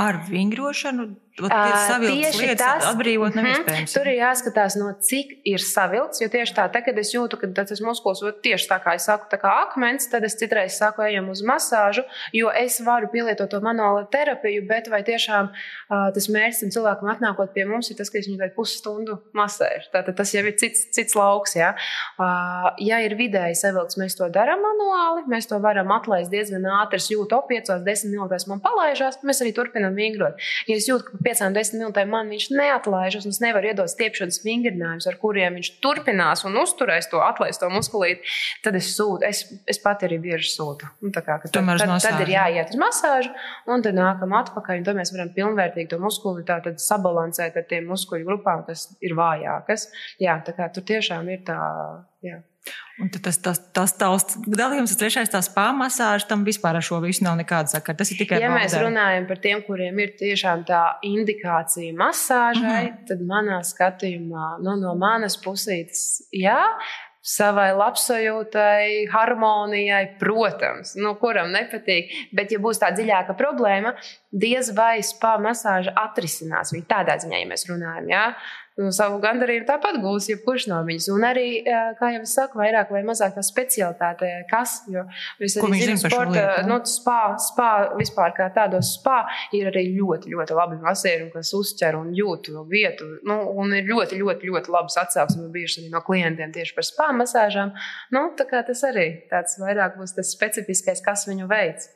Ar 0.00 0.22
vingrošanu 0.28 1.10
tieši 1.48 2.54
tas 2.58 2.86
atbrīvot 2.90 3.36
mhm. 3.36 3.46
iespējams. 3.52 3.94
Tur 3.94 4.08
ir 4.10 4.18
jāskatās, 4.18 4.76
no 4.80 4.90
cik 5.04 5.32
ir 5.48 5.62
savilts. 5.62 6.20
Jo 6.22 6.28
tieši 6.32 6.56
tā, 6.56 6.66
te, 6.72 6.82
kad 6.84 6.98
es 7.00 7.12
jūtu, 7.14 7.38
ka 7.40 7.50
tas 7.56 7.82
muskulis 7.84 8.22
ir 8.26 8.36
tieši 8.44 8.68
tā 8.70 8.80
kā 8.82 8.96
es 8.98 9.06
saku, 9.08 9.28
tā 9.30 9.38
kā 9.40 9.52
akmens, 9.64 10.08
tad 10.10 10.26
es 10.26 10.36
citreiz 10.40 10.76
saku, 10.80 11.04
ejam 11.06 11.30
uz 11.32 11.42
masāžu, 11.46 12.04
jo 12.36 12.50
es 12.56 12.80
varu 12.84 13.10
pielietot 13.12 13.50
to 13.50 13.60
manuālo 13.64 14.04
terapiju, 14.12 14.64
bet 14.68 14.90
vai 14.92 15.02
tiešām 15.06 15.50
uh, 15.52 16.08
tas 16.14 16.28
mērķis 16.32 16.64
tam 16.64 16.74
cilvēkam 16.76 17.12
atnākot 17.14 17.54
pie 17.54 17.66
mums 17.68 17.90
ir 17.92 17.98
tas, 18.00 18.10
ka 18.10 18.20
viņš 18.20 18.30
viņu 18.32 18.50
pusstundu 18.56 19.20
masēž. 19.36 19.90
Tātad 19.94 20.18
tas 20.18 20.34
jau 20.34 20.44
ir 20.44 20.56
cits, 20.60 20.88
cits 20.94 21.16
lauks. 21.18 21.56
Ja? 21.58 21.72
Uh, 22.18 22.70
ja 22.82 23.00
ir 23.04 23.16
vidēji 23.18 23.58
savilts, 23.62 23.98
mēs 24.00 24.18
to 24.18 24.28
darām 24.32 24.62
manuāli, 24.64 25.26
mēs 25.30 25.48
to 25.50 25.60
varam 25.62 25.92
atlaist 25.96 26.32
diezgan 26.32 26.66
ātri. 26.80 27.00
Es 27.00 27.08
jūtu, 27.12 27.38
o 27.38 27.46
5-10 27.48 28.12
minūtēs 28.12 28.48
man 28.50 28.62
palaižās, 28.80 29.20
mēs 29.26 29.42
arī 29.44 29.52
turpinām 29.56 29.96
vingrot. 29.98 30.40
Ja 30.68 30.76
es 30.78 30.88
jūtu, 30.88 31.06
ka 31.10 31.20
piecām, 31.24 31.54
desmit 31.56 31.80
minūtēm 31.80 32.10
man 32.12 32.30
viņš 32.32 32.48
neatlaižas, 32.56 33.26
un 33.28 33.34
es 33.34 33.40
nevaru 33.42 33.70
iedot 33.70 33.90
stiepšanas 33.92 34.40
vingrinājumus, 34.44 35.08
ar 35.10 35.18
kuriem 35.20 35.58
viņš 35.58 35.70
turpinās 35.84 36.44
un 36.48 36.58
uzturēs 36.60 37.10
to 37.12 37.20
atlaisto 37.24 37.68
muskulīti, 37.72 38.24
tad 38.64 38.78
es 38.80 38.92
sūtu. 38.96 39.26
Es, 39.28 39.44
es 39.70 39.80
pati 39.82 40.08
arī 40.08 40.20
bieži 40.22 40.52
sūtu. 40.54 40.90
Nu, 41.04 41.12
kā, 41.14 41.38
tad, 41.44 41.52
tad, 41.54 41.94
tad 42.06 42.24
ir 42.24 42.34
jāiet 42.34 42.74
uz 42.74 42.80
masāžu, 42.80 43.32
un 43.70 43.84
tad 43.84 43.98
nākam 43.98 44.36
atpakaļ, 44.40 44.80
un 44.80 44.88
tad 44.88 45.00
mēs 45.00 45.14
varam 45.14 45.32
pilnvērtīgi 45.36 45.92
to 45.92 46.00
muskulitāti 46.02 46.76
sabalansēt 46.80 47.58
ar 47.60 47.68
tiem 47.70 47.90
muskuļu 47.90 48.28
grupām, 48.28 48.64
kas 48.68 48.88
ir 49.04 49.16
vājākas. 49.18 49.90
Jā, 50.22 50.40
tā 50.46 50.56
kā 50.56 50.70
tur 50.72 50.86
tiešām 50.88 51.28
ir 51.34 51.44
tā. 51.48 51.60
Jā. 52.24 52.40
Un 53.00 53.08
tas, 53.08 53.38
tas, 53.40 53.58
tas 53.72 53.94
tavs 53.96 54.26
dalījums, 54.44 54.92
tas 54.92 55.00
trešais, 55.00 55.30
tās 55.32 55.48
pārmasāžas, 55.54 56.26
tam 56.28 56.42
vispār 56.44 56.76
ar 56.76 56.84
šo 56.84 56.98
visu 57.00 57.24
nav 57.24 57.38
nekāda 57.38 57.72
sakara. 57.72 57.96
Tas 58.02 58.12
ir 58.12 58.20
tikai. 58.20 58.40
Ja 58.42 58.50
mēs 58.52 58.76
runājam 58.76 59.28
par 59.30 59.40
tiem, 59.40 59.62
kuriem 59.64 60.02
ir 60.04 60.12
tiešām 60.20 60.66
tā 60.68 60.82
indikācija 61.08 61.96
masāžai, 61.96 62.90
mm 62.90 62.90
-hmm. 62.90 63.06
tad 63.08 63.22
manā 63.24 63.62
skatījumā, 63.64 64.50
nu, 64.66 64.76
no 64.82 64.92
manas 65.00 65.38
pusītes, 65.40 66.26
jā, 66.36 66.60
savai 67.20 67.70
labsajūtai, 67.76 69.08
harmonijai, 69.12 70.04
protams, 70.20 70.94
nu, 70.96 71.14
kuram 71.20 71.52
nepatīk. 71.52 72.12
Bet, 72.36 72.52
ja 72.52 72.60
būs 72.62 72.80
tā 72.80 72.90
dziļāka 72.96 73.36
problēma, 73.38 73.94
diez 74.32 74.72
vai 74.76 75.00
spā 75.04 75.36
masāža 75.42 75.92
atrisinās 76.00 76.72
viņu 76.72 76.88
tādā 76.88 77.18
ziņā, 77.20 77.42
ja 77.42 77.50
mēs 77.50 77.68
runājam. 77.68 78.08
Jā? 78.08 78.24
Nu, 78.80 78.90
savu 78.94 79.20
gandarījumu 79.22 79.66
tāpat 79.68 79.98
gūs 80.02 80.28
jebkurš 80.30 80.66
no 80.70 80.80
viņas. 80.86 81.08
Un 81.14 81.26
arī, 81.28 81.46
kā 81.98 82.12
jau 82.14 82.22
es 82.24 82.34
saku, 82.36 82.60
vairāk 82.60 82.92
vai 82.94 83.02
mazāk 83.06 83.36
tā 83.36 83.44
specialitāte, 83.44 84.30
kas, 84.50 84.80
jo 84.90 85.04
es 85.42 85.56
arī 85.60 85.82
zinu, 85.82 85.98
sporta, 86.00 86.44
nu, 86.68 86.80
spā, 86.88 87.18
spā, 87.42 87.70
vispār 87.98 88.34
kā 88.36 88.48
tādos 88.56 88.94
spā, 88.96 89.20
ir 89.56 89.70
arī 89.70 89.86
ļoti, 89.98 90.32
ļoti 90.34 90.56
labi 90.56 90.80
masēri, 90.82 91.28
kas 91.34 91.52
uzķer 91.56 91.98
un 92.00 92.12
jūt 92.16 92.48
to 92.48 92.64
vietu. 92.70 93.08
Nu, 93.28 93.40
un 93.60 93.76
ir 93.76 93.88
ļoti, 93.88 94.18
ļoti, 94.20 94.50
ļoti 94.50 94.74
labas 94.74 94.98
atsauksmes 95.04 95.52
bijušas 95.54 95.84
arī 95.84 95.92
no 95.92 96.02
klientiem 96.06 96.54
tieši 96.54 96.76
par 96.76 96.88
spā 96.88 97.10
masāžām. 97.16 97.74
Nu, 98.14 98.28
tā 98.38 98.48
kā 98.50 98.64
tas 98.66 98.84
arī 98.88 99.08
tāds 99.30 99.58
vairāk 99.60 99.98
būs 100.00 100.16
tas 100.16 100.32
specifiskais, 100.34 101.04
kas 101.04 101.28
viņu 101.28 101.50
veids. 101.50 101.90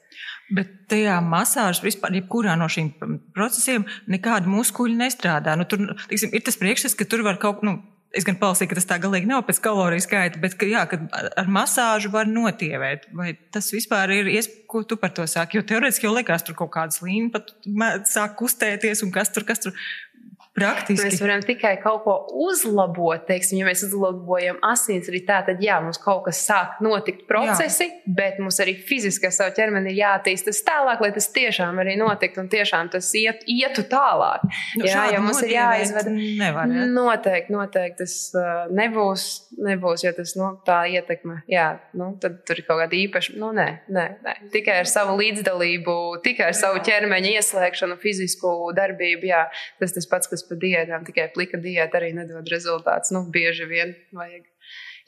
Bet 0.53 0.71
tajā 0.93 1.17
masāžā 1.25 1.87
vispār, 1.87 2.19
jebkurā 2.19 2.53
no 2.61 2.69
šīm 2.69 2.91
procesiem, 3.37 3.87
nekāda 4.11 4.51
muskuļa 4.51 4.99
nestrādā. 5.01 5.57
Nu, 5.57 5.65
tur 5.69 5.95
tiksim, 6.11 6.35
ir 6.37 6.45
tas 6.45 6.61
priekšstats, 6.61 6.97
ka 6.99 7.09
tur 7.09 7.25
var 7.25 7.41
kaut 7.41 7.63
ko. 7.63 7.71
Nu, 7.71 7.81
Es 8.15 8.23
gan 8.23 8.37
palasīju, 8.39 8.69
ka 8.71 8.77
tas 8.79 8.87
tā 8.87 8.97
galīgi 9.03 9.27
nav 9.27 9.41
pēc 9.43 9.59
kaloriju 9.65 10.05
skaita, 10.05 10.39
bet 10.39 10.53
ka, 10.55 10.69
jā, 10.71 10.85
ka 10.87 11.01
ar 11.11 11.49
masāžu 11.51 12.13
var 12.15 12.29
notievēt. 12.31 13.09
Vai 13.19 13.33
tas 13.51 13.73
vispār 13.75 14.13
ir 14.15 14.31
iespējams, 14.31 14.69
ko 14.71 14.83
tu 14.87 14.99
par 15.03 15.11
to 15.17 15.27
saki? 15.31 15.59
Jo 15.59 15.65
teorētiski 15.67 16.07
jau 16.07 16.13
liekas, 16.15 16.45
tur 16.47 16.55
kaut 16.59 16.71
kādas 16.77 17.03
līnijas 17.03 17.33
pat 17.35 18.07
sāk 18.11 18.37
kustēties 18.39 19.03
un 19.03 19.11
kas 19.15 19.35
tur, 19.35 19.47
kas 19.49 19.65
tur. 19.67 19.75
Praktiski. 20.55 21.03
Mēs 21.03 21.19
varam 21.19 21.41
tikai 21.43 21.73
kaut 21.83 22.05
ko 22.05 22.13
uzlabot. 22.47 23.25
Teiksim, 23.27 23.59
ja 23.59 23.67
mēs 23.67 23.81
uzlabojam 23.89 24.61
asinsriti, 24.63 25.27
tad 25.27 25.59
jā, 25.63 25.81
mums 25.83 25.99
kaut 25.99 26.23
kas 26.29 26.45
sāk 26.47 26.77
notikt 26.85 27.25
procesi, 27.27 27.89
jā. 27.89 28.13
bet 28.21 28.39
mums 28.39 28.61
arī 28.63 28.77
fiziski 28.79 29.27
ar 29.27 29.35
savu 29.35 29.55
ķermeni 29.57 29.91
ir 29.91 29.99
jāattīstas 29.99 30.63
tālāk, 30.67 31.03
lai 31.03 31.11
tas 31.17 31.27
tiešām 31.35 31.81
arī 31.83 31.97
notiktu 31.99 32.45
un 32.45 32.51
tiešām 32.53 32.93
tas 32.93 33.09
iet, 33.19 33.43
ietu 33.51 33.83
tālāk. 33.91 34.45
Nu, 34.79 34.87
jā, 34.87 35.09
ja 35.17 35.23
mums 35.25 35.41
ir 35.43 35.57
jāizved. 35.57 36.13
Nevar, 36.15 36.71
ja? 36.71 36.87
Noteikti, 36.93 37.55
noteikti 37.55 38.05
tas 38.05 38.15
uh, 38.39 38.71
nebūs, 38.71 39.27
nebūs, 39.59 40.07
jo 40.07 40.15
tas 40.15 40.37
nu, 40.39 40.53
tā 40.67 40.85
ietekme, 40.95 41.41
jā, 41.51 41.67
nu, 41.99 42.13
tad 42.23 42.39
tur 42.47 42.63
ir 42.63 42.69
kaut 42.69 42.79
kāda 42.85 42.99
īpaša. 43.01 43.35
Nu, 43.43 43.51
nē, 43.59 43.67
nē, 43.91 44.07
nē, 44.23 44.37
tikai 44.55 44.79
ar 44.85 44.91
savu 44.91 45.19
līdzdalību, 45.19 45.99
tikai 46.23 46.53
ar 46.53 46.57
savu 46.63 46.79
ķermeņa 46.87 47.35
ieslēgšanu, 47.41 47.99
fizisku 47.99 48.55
darbību, 48.79 49.33
jā, 49.35 49.45
tas 49.83 49.99
tas 49.99 50.07
pats, 50.11 50.31
kas 50.31 50.44
pa 50.49 50.59
diētām, 50.61 51.07
tikai 51.09 51.29
plika 51.35 51.61
diēta 51.61 52.01
arī 52.01 52.13
nedod 52.17 52.49
rezultātus. 52.53 53.13
Nu, 53.15 53.25
bieži 53.35 53.69
vien 53.71 53.95
vajag 54.17 54.45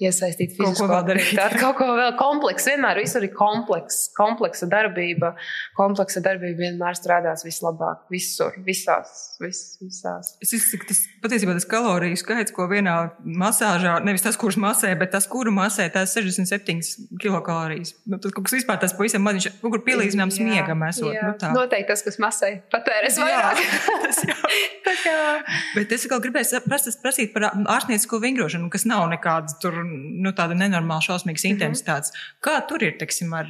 iesaistīt 0.03 0.53
fizisko 0.57 0.89
aktivitāti. 0.93 1.61
Kaut 1.61 1.79
ko 1.79 1.89
vēl 1.97 2.13
kompleksu, 2.21 2.69
vienmēr 2.75 3.01
visur 3.01 3.25
ir 3.25 3.33
kompleks, 3.37 4.07
kompleksa 4.17 4.69
darbība. 4.69 5.33
Kompleksa 5.79 6.21
darbība 6.25 6.67
vienmēr 6.67 6.99
strādās 6.99 7.47
vislabāk, 7.47 8.05
visur, 8.13 8.59
visās. 8.67 9.15
Vis, 9.41 9.63
visās. 9.81 10.35
Es 10.45 10.53
izsaku, 10.57 10.89
tas 10.91 11.01
patiesībā 11.25 11.57
tas 11.57 11.69
kaloriju 11.69 12.19
skaits, 12.21 12.53
ko 12.57 12.69
vienā 12.71 12.97
masāžā, 13.25 13.97
nevis 14.05 14.25
tas, 14.25 14.37
kurš 14.41 14.59
masē, 14.61 14.93
bet 15.01 15.15
tas, 15.17 15.29
kuru 15.33 15.53
masē, 15.57 15.89
tās 15.93 16.13
67 16.17 17.17
kilokalorijas. 17.23 17.95
Nu, 18.05 18.21
tas 18.21 18.37
kaut 18.37 18.49
kas 18.49 18.59
vispār 18.59 18.81
tas 18.83 18.97
pavisam 18.97 19.25
maziņš, 19.25 19.49
kur 19.65 19.81
pielīdzināms 19.87 20.41
miegam 20.45 20.85
esot. 20.91 21.13
Jā. 21.17 21.33
Nu, 21.33 21.41
tā. 21.41 21.53
Noteikti 21.57 21.93
tas, 21.93 22.05
kas 22.05 22.21
masē, 22.21 22.53
patērēs 22.73 23.21
vairāk. 23.23 23.65
Jā, 23.65 24.37
tas 24.87 25.05
jā. 25.09 25.19
Bet 25.77 25.97
es 25.97 26.05
vēl 26.09 26.23
gribēju 26.29 26.63
prasīt 26.69 27.33
par 27.33 27.49
ārstniecisko 27.49 28.21
vingrošanu, 28.23 28.69
kas 28.73 28.85
nav 28.89 29.09
nekāds 29.13 29.57
tur 29.63 29.86
nu, 30.23 30.33
tāda 30.37 30.57
nenormāla, 30.59 31.05
šausmīga 31.07 31.41
mhm. 31.43 31.55
intensitāte. 31.55 32.11
Mm 32.11 32.19
-hmm. 32.19 32.43
Kā 32.49 32.57
tur 32.69 32.83
ir, 32.83 32.99
teiksim, 33.01 33.33
ar 33.35 33.47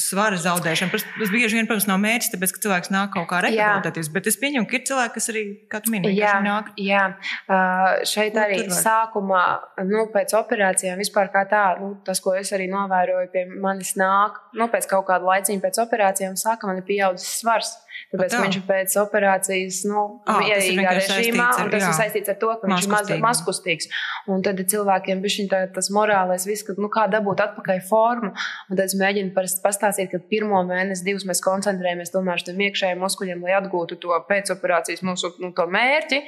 svara 0.00 0.38
zaudēšana. 0.40 0.92
Tas 0.94 1.32
bieži 1.32 1.58
vien, 1.58 1.68
protams, 1.68 1.86
nav 1.90 2.00
mērķis, 2.02 2.32
tāpēc, 2.32 2.54
ka 2.54 2.62
cilvēks 2.64 2.92
nāk 2.94 3.12
kaut 3.14 3.28
kā 3.30 3.40
rekrutāties, 3.44 4.10
bet 4.14 4.28
es 4.30 4.38
pieņemu, 4.40 4.68
ka 4.70 4.78
ir 4.78 4.84
cilvēki, 4.88 5.14
kas 5.16 5.30
arī, 5.32 5.44
kā 5.70 5.80
tu 5.84 5.94
minēji, 5.94 6.18
jā, 6.18 6.34
nāk. 6.44 6.72
Jā, 6.80 7.04
uh, 7.46 8.02
šeit 8.08 8.38
arī 8.40 8.64
sākumā, 8.72 9.44
nu, 9.86 10.06
pēc 10.14 10.34
operācijām 10.40 11.00
vispār 11.00 11.30
kā 11.34 11.44
tā, 11.50 11.64
nu, 11.82 11.94
tas, 12.06 12.22
ko 12.24 12.34
es 12.38 12.52
arī 12.56 12.68
novēroju, 12.72 13.30
pie 13.34 13.46
manis 13.52 13.94
nāk, 14.00 14.40
nu, 14.58 14.68
pēc 14.72 14.88
kaut 14.90 15.06
kāda 15.10 15.28
laiciņa 15.30 15.64
pēc 15.64 15.80
operācijām 15.86 16.38
sāka 16.40 16.70
man 16.70 16.82
ir 16.82 16.88
pieaudzis 16.88 17.40
svars. 17.42 17.76
Tāpēc 18.10 18.32
tā. 18.32 18.40
viņš 18.42 18.56
pēc 18.66 18.94
operācijas, 19.04 19.76
nu, 19.86 20.00
mierīgā 20.26 20.94
režīmā, 20.96 21.46
ar, 21.54 21.66
un 21.66 21.70
tas 21.70 21.84
jā, 21.84 21.90
ir 21.90 21.96
saistīts 21.98 22.32
ar 22.32 22.38
to, 22.42 22.50
ka 22.58 22.70
viņš 22.70 22.86
ir 22.86 22.90
maz, 22.90 23.12
mazkustīgs. 23.22 23.88
Un 24.30 24.42
tad 24.42 24.58
cilvēkiem 24.58 25.22
bija 25.22 25.62
tas 25.74 25.90
morālais 25.94 26.46
viss, 26.46 26.66
ka, 26.66 26.74
nu, 26.80 26.90
kā 26.92 27.06
dabūt 27.10 27.44
atpakaļ 27.44 27.82
formu, 27.86 28.32
un 28.34 28.74
tad 28.74 28.84
es 28.86 28.96
mēģinu 28.98 29.30
parasti 29.36 29.62
pastāstīt, 29.62 29.83
ka 30.10 30.20
pirmo 30.30 30.60
mēnesi, 30.66 31.04
divus 31.06 31.26
mēs 31.28 31.42
koncentrējamies 31.44 32.12
tomēr 32.14 32.40
uz 32.40 32.46
tiem 32.46 32.60
iekšējiem 32.66 33.02
muskuļiem, 33.04 33.44
lai 33.44 33.56
atgūtu 33.58 33.98
to 34.02 34.16
pēcoperācijas 34.28 35.04
mūsu 35.06 35.32
nu, 35.42 35.50
to 35.56 35.66
mērķi, 35.70 36.20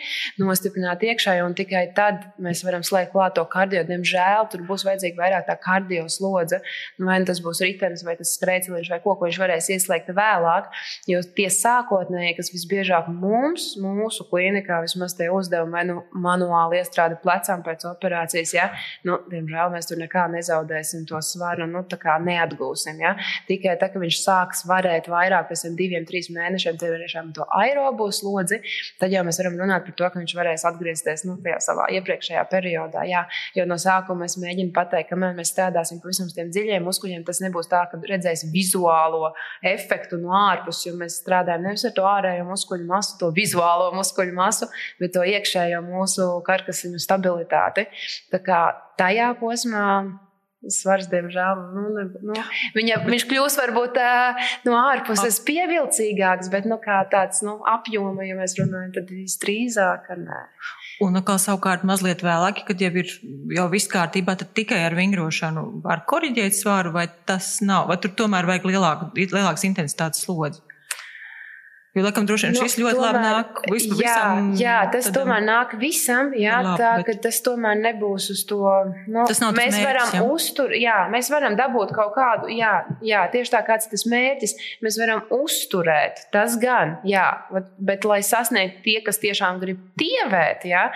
nostiprināt 0.42 1.04
iekšēji, 1.06 1.44
un 1.46 1.56
tikai 1.58 1.84
tad 1.96 2.24
mēs 2.42 2.62
varam 2.66 2.84
slēgt 2.86 3.14
klāt 3.14 3.36
to 3.38 3.44
kardio. 3.50 3.84
Diemžēl 3.88 4.48
tur 4.52 4.64
būs 4.68 4.86
vajadzīga 4.86 5.22
vairāk 5.22 5.46
tā 5.48 5.56
kardio 5.62 6.06
slodze, 6.12 6.60
nu, 6.98 7.08
vai 7.10 7.18
tas 7.28 7.40
būs 7.44 7.62
ritenis, 7.64 8.04
vai 8.06 8.16
tas 8.18 8.34
sprēciliņš, 8.36 8.90
vai 8.92 9.00
ko, 9.04 9.16
ko 9.16 9.28
viņš 9.28 9.40
varēs 9.42 9.70
ieslēgt 9.76 10.12
vēlāk. 10.16 10.70
Jo 11.10 11.22
tie 11.36 11.48
sākotnēji, 11.52 12.36
kas 12.38 12.52
visbiežāk 12.54 13.10
mums, 13.12 13.72
mūsu 13.82 14.26
klinikā, 14.30 14.80
vismaz 14.84 15.16
tie 15.18 15.28
uzdevumi, 15.32 15.74
vai 15.76 15.84
nu 15.88 15.98
manuāli 16.26 16.80
iestrādi 16.80 17.18
plecām 17.22 17.64
pēc 17.66 17.86
operācijas, 17.90 18.54
ja, 18.56 18.68
nu, 19.08 19.18
diemžēl 19.30 19.72
mēs 19.74 19.90
tur 19.90 20.00
nekā 20.00 20.26
nezaudēsim 20.34 21.06
to 21.08 21.20
svaru, 21.24 21.68
nu, 21.70 21.84
tā 21.88 21.98
kā 22.00 22.18
neatgūsim. 22.22 23.00
Ja. 23.02 23.14
Tikai 23.48 23.76
tad, 23.80 23.92
kad 23.94 24.02
viņš 24.02 24.20
sāks 24.22 24.64
varēt 24.68 25.10
vairāk 25.12 25.50
pēc 25.50 25.66
diviem, 25.78 26.06
trim 26.08 26.36
mēnešiem, 26.36 26.78
tiešām 26.80 27.32
to 27.36 27.46
aerobu 27.60 28.08
slodzi, 28.14 28.60
tad 29.00 29.12
jau 29.14 29.22
mēs 29.26 29.38
varam 29.40 29.58
runāt 29.60 29.86
par 29.86 29.96
to, 29.98 30.08
ka 30.12 30.20
viņš 30.20 30.34
varēs 30.38 30.64
atgriezties 30.68 31.24
nu, 31.28 31.36
savā 31.62 31.88
iepriekšējā 31.98 32.44
periodā. 32.50 33.04
Jā, 33.08 33.24
jo 33.56 33.66
no 33.68 33.78
sākuma 33.80 34.26
es 34.28 34.36
mēģinu 34.40 34.72
pateikt, 34.76 35.10
ka 35.10 35.18
mēs 35.20 35.52
strādāsim 35.52 36.00
pavisam 36.02 36.30
uz 36.30 36.36
tiem 36.36 36.50
dziļiem 36.54 36.86
muskuļiem. 36.86 37.24
Tas 37.26 37.42
nebūs 37.44 37.70
tā, 37.70 37.84
ka 37.90 38.00
redzēs 38.02 38.46
vizuālo 38.52 39.32
efektu 39.66 40.20
no 40.22 40.34
ārpuses, 40.36 40.88
jo 40.88 40.96
mēs 40.98 41.20
strādājam 41.22 41.66
nevis 41.66 41.86
ar 41.88 41.96
to 41.96 42.06
ārējo 42.08 42.46
muskuļu 42.48 42.88
masu, 42.88 43.16
to 43.20 43.30
vizuālo 43.36 43.90
muskuļu 43.96 44.36
masu, 44.36 44.70
bet 45.00 45.14
to 45.16 45.24
iekšējo 45.26 45.82
mūsu 45.86 46.28
karkasiņu 46.46 47.02
stabilitāti. 47.02 47.86
Tā 48.32 48.42
kā 48.44 48.62
tajā 49.00 49.32
posmā 49.40 49.88
svars, 50.72 51.08
diemžēl, 51.12 51.62
nu, 51.74 51.84
ne, 51.94 52.06
nu, 52.30 52.36
viņa, 52.76 53.00
viņš 53.06 53.26
kļūs 53.30 53.58
varbūt 53.60 54.00
no 54.66 54.76
ārpuses 54.80 55.40
pievilcīgāks, 55.46 56.50
bet 56.52 56.68
nu, 56.68 56.80
kā 56.82 57.02
tāds 57.12 57.42
nu, 57.46 57.58
apjoma, 57.70 58.26
ja 58.26 58.38
mēs 58.38 58.56
runājam, 58.60 58.92
tad 58.96 59.12
drīzāk 59.44 60.10
ar 60.14 60.22
nē. 60.22 60.42
Un 61.04 61.18
atkal 61.20 61.40
savukārt 61.42 61.84
mazliet 61.84 62.22
vēlāk, 62.24 62.62
kad 62.68 62.80
jau 62.80 62.92
ir 63.02 63.10
jau 63.56 63.66
viss 63.72 63.90
kārtībā, 63.92 64.36
tad 64.40 64.54
tikai 64.56 64.80
ar 64.86 64.96
vingrošanu 64.96 65.66
var 65.84 66.06
koriģēt 66.08 66.56
svaru, 66.56 66.94
vai 66.96 67.06
tas 67.28 67.58
nav, 67.64 67.90
vai 67.90 67.98
tur 68.00 68.14
tomēr 68.16 68.48
vajag 68.48 68.70
lielāku, 68.70 69.10
lielāks 69.20 69.66
intensitātes 69.68 70.24
slodzi? 70.24 70.64
Jo, 71.96 72.02
laikam, 72.04 72.26
droši 72.28 72.50
vien 72.50 72.52
nu, 72.52 72.60
šis 72.66 72.74
ļoti 72.76 72.98
tomēr, 72.98 73.06
labi 73.06 73.20
nāk 73.24 73.60
visam. 73.72 74.00
Jā, 74.04 74.16
jā 74.60 74.74
tas 74.92 75.06
tādam... 75.06 75.14
tomēr 75.16 75.44
nāk 75.46 75.70
visam. 75.80 76.26
Jā, 76.36 76.58
labi, 76.60 76.82
tā 76.82 76.90
bet... 77.06 77.20
tas 77.24 77.38
tomēr 77.46 77.78
nebūs 77.80 78.26
uz 78.34 78.42
to. 78.50 78.58
Nu, 79.08 79.22
tas 79.24 79.40
nav 79.40 79.54
mēs 79.56 79.72
mērķis, 79.72 79.86
varam 79.88 80.12
jā. 80.12 80.26
uztur, 80.34 80.74
jā, 80.76 80.96
mēs 81.14 81.30
varam 81.32 81.56
dabūt 81.56 81.94
kaut 81.96 82.12
kādu, 82.18 82.50
jā, 82.52 82.72
jā, 83.00 83.22
tieši 83.32 83.54
tā 83.54 83.62
kāds 83.64 83.88
tas 83.88 84.04
mērķis, 84.12 84.52
mēs 84.84 84.98
varam 85.00 85.22
uzturēt. 85.32 86.26
Tas 86.36 86.58
gan, 86.60 86.98
jā, 87.08 87.24
bet 87.80 88.04
lai 88.04 88.20
sasniegtu 88.28 88.84
tie, 88.84 88.98
kas 89.06 89.22
tiešām 89.24 89.62
grib 89.64 89.80
tievēt, 89.96 90.68
jā, 90.68 90.90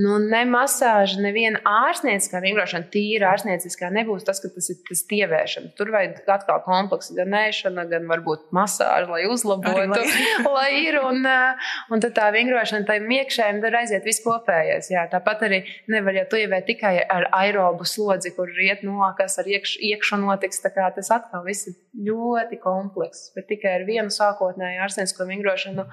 nu, 0.00 0.16
ne 0.24 0.40
masāža, 0.48 1.20
neviena 1.20 1.60
ārstnieciskā 1.68 2.40
vingrošana, 2.46 2.88
tīra 2.96 3.34
ārstnieciskā 3.34 3.92
nebūs 3.92 4.24
tas, 4.24 4.40
ka 4.40 4.48
tas 4.56 4.72
ir 4.72 4.80
tas 4.88 5.04
tievēšana. 5.12 5.74
Tur 5.76 5.92
vajag 5.92 6.24
atkal 6.38 6.64
kompleksu 6.64 7.20
gan 7.20 7.36
ēšana, 7.44 7.84
gan 7.92 8.08
varbūt 8.08 8.48
masāža, 8.56 9.12
lai 9.12 9.26
uzlabotu. 9.28 9.84
Arī, 9.84 9.92
lai... 9.92 10.44
lai 10.54 10.70
ir. 10.82 10.98
Un, 11.06 11.26
eh, 11.26 11.70
un 11.92 12.02
tad 12.02 12.14
tā 12.16 12.28
vingrošana 12.34 12.86
tam 12.88 13.10
iekšējiem 13.16 13.60
tur 13.62 13.78
aiziet 13.80 14.06
viss 14.06 14.22
kopējais. 14.24 14.90
Jā, 14.92 15.06
tāpat 15.12 15.46
arī 15.48 15.62
nevar 15.92 16.16
jau 16.20 16.26
tuievēt 16.34 16.66
tikai 16.70 16.94
ar 17.02 17.28
aerobu 17.36 17.86
slodzi, 17.88 18.34
kur 18.36 18.50
iet 18.50 18.84
no 18.86 19.06
kas 19.18 19.38
ar 19.42 19.48
iekš, 19.50 19.76
iekšu 19.90 20.20
notiks. 20.22 20.62
Tas 20.66 21.10
atkal 21.12 21.44
viss 21.46 21.68
ir 21.70 21.76
ļoti 22.06 22.58
komplekss. 22.62 23.30
Bet 23.36 23.48
tikai 23.50 23.76
ar 23.80 23.86
vienu 23.88 24.12
sākotnēju 24.12 24.82
ārstniecisko 24.84 25.26
vingrošanu 25.28 25.86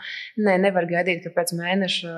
ne, 0.44 0.58
nevar 0.62 0.88
gaidīt, 0.90 1.24
ka 1.26 1.34
pēc 1.36 1.54
mēneša 1.58 2.14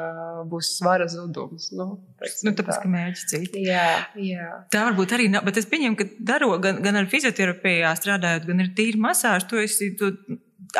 būs 0.49 0.75
svara 0.79 1.07
zudums. 1.11 1.69
Nu, 1.75 1.91
nu, 1.99 2.53
tāpēc, 2.55 2.71
tā. 2.71 2.79
ka 2.83 2.91
mērķis 2.91 3.27
cits. 3.31 3.59
Jā, 3.59 3.89
jā. 4.19 4.49
Tā 4.73 4.87
varbūt 4.89 5.15
arī 5.17 5.29
nav, 5.33 5.45
bet 5.47 5.59
es 5.61 5.69
pieņemu, 5.69 5.99
ka 5.99 6.09
darot 6.31 6.63
gan, 6.63 6.81
gan 6.85 6.99
ar 7.01 7.09
fizioterapijā 7.11 7.93
strādājot, 7.99 8.49
gan 8.49 8.65
ar 8.65 8.73
tīru 8.77 9.01
masāžu, 9.05 9.49
to 9.51 9.61
esi. 9.63 9.91
Tu, 9.99 10.11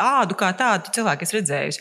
ādu 0.00 0.38
kā 0.38 0.52
tādu 0.56 0.92
cilvēku 0.96 1.26
es 1.26 1.34
redzējusi 1.36 1.80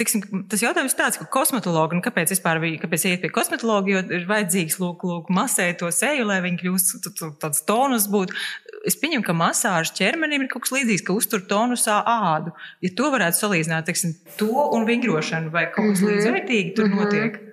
tiksim, 0.00 0.22
tas 0.50 0.62
jautājums 0.62 0.94
ir 0.94 0.98
tāds, 0.98 1.18
ka 1.20 1.26
kosmetologi, 1.32 1.98
nu, 1.98 2.04
kāpēc 2.04 2.32
vispār 2.34 2.60
bija, 2.62 2.80
kāpēc 2.82 3.04
iet 3.06 3.22
pie 3.22 3.30
kosmetologa, 3.34 3.92
jo 3.92 4.02
ir 4.16 4.24
vajadzīgs 4.28 4.78
lūk, 4.82 5.04
lūk 5.06 5.30
masēt 5.34 5.80
to 5.82 5.90
seju, 5.94 6.26
lai 6.28 6.40
viņi 6.44 6.60
kļūst 6.62 7.10
tāds 7.42 7.62
tonus 7.68 8.08
būtu. 8.10 8.36
Es 8.88 8.96
pieņemu, 9.00 9.24
ka 9.26 9.36
masāžas 9.36 9.92
ķermenim 9.98 10.46
ir 10.46 10.50
kaut 10.52 10.64
kas 10.64 10.74
līdzīgs, 10.78 11.04
ka 11.06 11.16
uztur 11.16 11.44
tonusā 11.50 12.00
ādu. 12.08 12.54
Ja 12.84 12.92
to 12.96 13.10
varētu 13.12 13.42
salīdzināt, 13.42 13.86
teiksim, 13.90 14.16
to 14.40 14.50
un 14.72 14.88
vingrošanu 14.88 15.52
vai 15.52 15.68
kaut 15.68 15.92
kas 15.92 16.00
mm 16.00 16.06
-hmm. 16.06 16.16
līdzvērtīgi 16.16 16.74
tur 16.76 16.88
mm 16.88 16.92
-hmm. 16.92 17.04
notiek. 17.04 17.49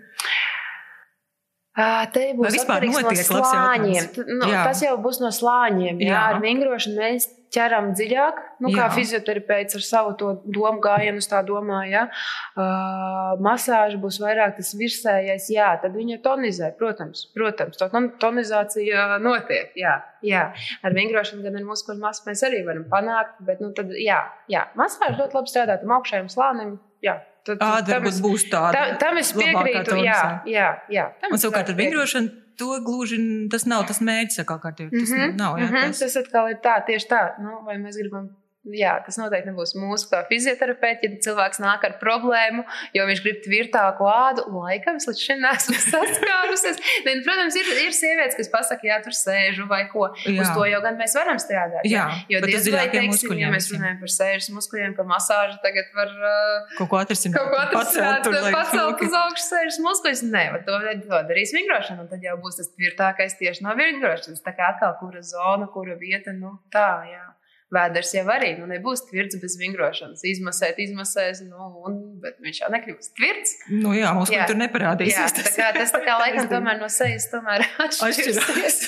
Te 1.77 2.31
būs 2.33 2.55
atkarīgs 2.63 3.03
no 3.05 3.11
slāņiem. 3.13 4.07
Nu, 4.25 4.47
jā. 4.49 4.63
tas 4.65 4.79
jau 4.81 4.95
būs 5.01 5.19
no 5.21 5.29
slāņiem. 5.33 5.99
Jā, 6.01 6.09
jā. 6.09 6.21
ar 6.31 6.39
vingrošanu 6.41 6.97
mēs 6.97 7.27
ķeram 7.53 7.91
dziļāk. 7.93 8.39
Nu, 8.63 8.71
kā 8.73 8.87
jā. 8.87 8.87
fizioterapeits 8.95 9.77
ar 9.77 9.83
savu 9.85 10.15
domu 10.17 10.81
gājienu, 10.81 11.21
tā 11.29 11.43
domā, 11.45 11.83
ja 11.85 12.07
uh, 12.09 13.37
masāža 13.45 13.99
būs 14.01 14.17
vairāk 14.23 14.57
tas 14.57 14.73
virsējais, 14.79 15.51
jā, 15.53 15.69
tad 15.83 15.93
viņa 15.93 16.17
tonizē. 16.25 16.71
Protams, 16.79 17.27
protams 17.37 17.77
tā 17.77 17.91
tonizācija 18.23 19.21
notiek. 19.21 19.69
Jā, 19.77 19.99
jā. 20.25 20.47
Ar 20.81 20.97
vingrošanu 20.97 21.45
gan 21.45 21.61
ar 21.61 21.69
muskuļu 21.69 22.01
masu 22.01 22.25
mēs 22.25 22.41
arī 22.47 22.65
varam 22.65 22.89
panākt, 22.89 23.37
bet 23.45 23.61
nu, 23.61 23.69
tad, 23.77 23.93
jā, 24.01 24.23
jā. 24.51 24.65
masāža 24.79 25.19
ļoti 25.21 25.41
labi 25.41 25.53
strādā 25.53 25.77
tam 25.83 25.93
augšējiem 25.99 26.33
slānim. 26.33 26.77
Jā, 27.05 27.19
Tad, 27.47 27.61
Āda 27.63 27.93
tam 27.95 28.09
es, 28.09 28.19
būs 28.23 28.47
tāda. 28.51 28.73
Tam, 28.75 28.97
tam 29.03 29.21
es 29.21 29.31
piekrītu. 29.35 30.01
Jā, 30.03 30.21
jā, 30.49 30.67
jā. 30.91 31.05
Un 31.31 31.39
savukārt 31.39 31.71
ar 31.71 31.77
vingrošanu 31.79 32.33
to 32.57 32.79
gluži 32.83 33.19
tas 33.53 33.67
nav 33.69 33.85
tas 33.87 34.01
mērķis, 34.03 34.41
kā 34.49 34.57
kārtībā. 34.63 34.91
Tas 34.91 35.13
mm 35.13 35.21
-hmm. 35.21 35.37
nav. 35.37 35.59
Jā, 35.61 35.69
mm 35.69 35.73
-hmm. 35.75 35.87
tas... 35.87 35.99
tas 35.99 36.17
atkal 36.23 36.49
ir 36.49 36.59
tā, 36.65 36.75
tieši 36.85 37.07
tā. 37.07 37.23
Nu, 37.39 37.61
vai 37.65 37.77
mēs 37.77 37.99
gribam 38.01 38.29
jā, 38.75 38.93
tas 39.05 39.17
noteikti 39.19 39.51
nebūs 39.51 39.73
mūsu 39.77 40.09
kā 40.11 40.23
fizioterapeits. 40.29 41.05
Ja 41.05 41.19
cilvēks 41.27 41.61
nāk 41.63 41.85
ar 41.87 41.95
problēmu, 42.01 42.63
jo 42.95 43.05
viņš 43.07 43.21
grib 43.23 43.39
tvirtāku 43.45 44.07
ādu, 44.09 44.45
laikam 44.53 44.99
es 44.99 45.07
līdz 45.09 45.23
šim 45.23 45.43
neesmu 45.43 45.77
saskārusies. 45.91 46.81
Ne, 47.05 47.17
nu, 47.19 47.25
protams, 47.27 47.57
ir, 47.59 47.69
ir 47.85 47.95
sievietes, 47.95 48.37
kas 48.39 48.51
pasakā, 48.53 48.89
jā, 48.89 48.99
tur 49.05 49.15
sēžu 49.17 49.67
vai 49.69 49.83
ko. 49.91 50.09
Jā. 50.25 50.41
Uz 50.43 50.53
to 50.55 50.65
jau 50.69 50.81
gan 50.83 50.99
mēs 50.99 51.15
varam 51.17 51.39
strādāt. 51.41 51.87
Jā, 51.87 52.07
jo 52.31 52.41
diez 52.45 52.69
vai 52.73 52.87
teiksim, 52.93 53.35
ja 53.39 53.51
mēs 53.53 53.69
runājam 53.73 54.01
par 54.01 54.13
sēžas 54.13 54.51
muskuļiem, 54.55 54.97
ka 54.97 55.05
masāža 55.07 55.59
tagad 55.63 55.91
var 55.97 56.11
uh, 56.17 56.75
kaut 56.79 56.91
ko 56.91 57.01
atrisināt. 57.01 57.37
Kaut 57.39 57.53
ko 57.53 57.61
atrisināt, 57.63 58.27
pacelt, 58.27 58.51
pacelt 58.57 59.05
uz 59.07 59.17
augšu 59.21 59.47
sēžas 59.47 59.79
muskuļus. 59.85 60.25
Nē, 60.33 60.45
to, 60.67 60.81
to 61.05 61.23
darīs 61.29 61.53
vingrošana, 61.55 62.05
un 62.05 62.11
tad 62.11 62.25
jau 62.25 62.37
būs 62.41 62.59
tas 62.59 62.71
tvirtākais 62.73 63.37
tieši 63.39 63.65
no 63.65 63.75
vingrošanas. 63.77 64.43
Tā 64.45 64.55
kā 64.57 64.73
atkal 64.73 64.97
kura 65.01 65.23
zona, 65.25 65.69
kura 65.71 65.97
vieta, 65.99 66.35
nu 66.35 66.57
tā, 66.73 66.89
jā. 67.09 67.26
Vēders 67.73 68.13
jau 68.15 68.23
arī 68.31 68.53
nu, 68.55 68.67
nebūs 68.69 69.01
tvirts 69.09 69.35
bez 69.41 69.57
vingrošanas. 69.59 70.21
Izmasēt, 70.29 70.77
izmasēs, 70.85 71.41
nu, 71.49 71.65
un, 71.83 71.97
bet 72.23 72.37
viņš 72.43 72.61
jau 72.61 72.69
nekļūst 72.71 73.11
tvirts. 73.17 73.55
Nu, 73.73 73.91
jā, 73.97 74.13
mums 74.15 74.31
jā. 74.31 74.45
tur 74.47 74.55
neparādīsies. 74.61 75.17
Jā, 75.19 75.27
tas, 75.35 75.49
tā 75.51 75.55
kā, 75.57 75.73
tas 75.75 75.91
tā 75.91 76.01
kā 76.05 76.15
laikam 76.23 76.47
tomēr 76.53 76.79
no 76.79 76.87
sejas 76.91 77.27
tomēr 77.33 77.65
atšķirās. 77.83 78.79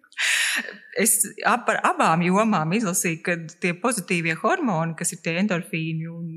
es 1.02 1.16
ap, 1.48 1.66
par 1.66 1.80
abām 1.88 2.22
jomām 2.22 2.76
izlasīju, 2.78 3.22
ka 3.26 3.36
tie 3.62 3.74
pozitīvie 3.82 4.36
hormoni, 4.42 4.94
kas 4.98 5.16
ir 5.16 5.22
tie 5.24 5.40
endorfīni 5.42 6.06
un 6.12 6.28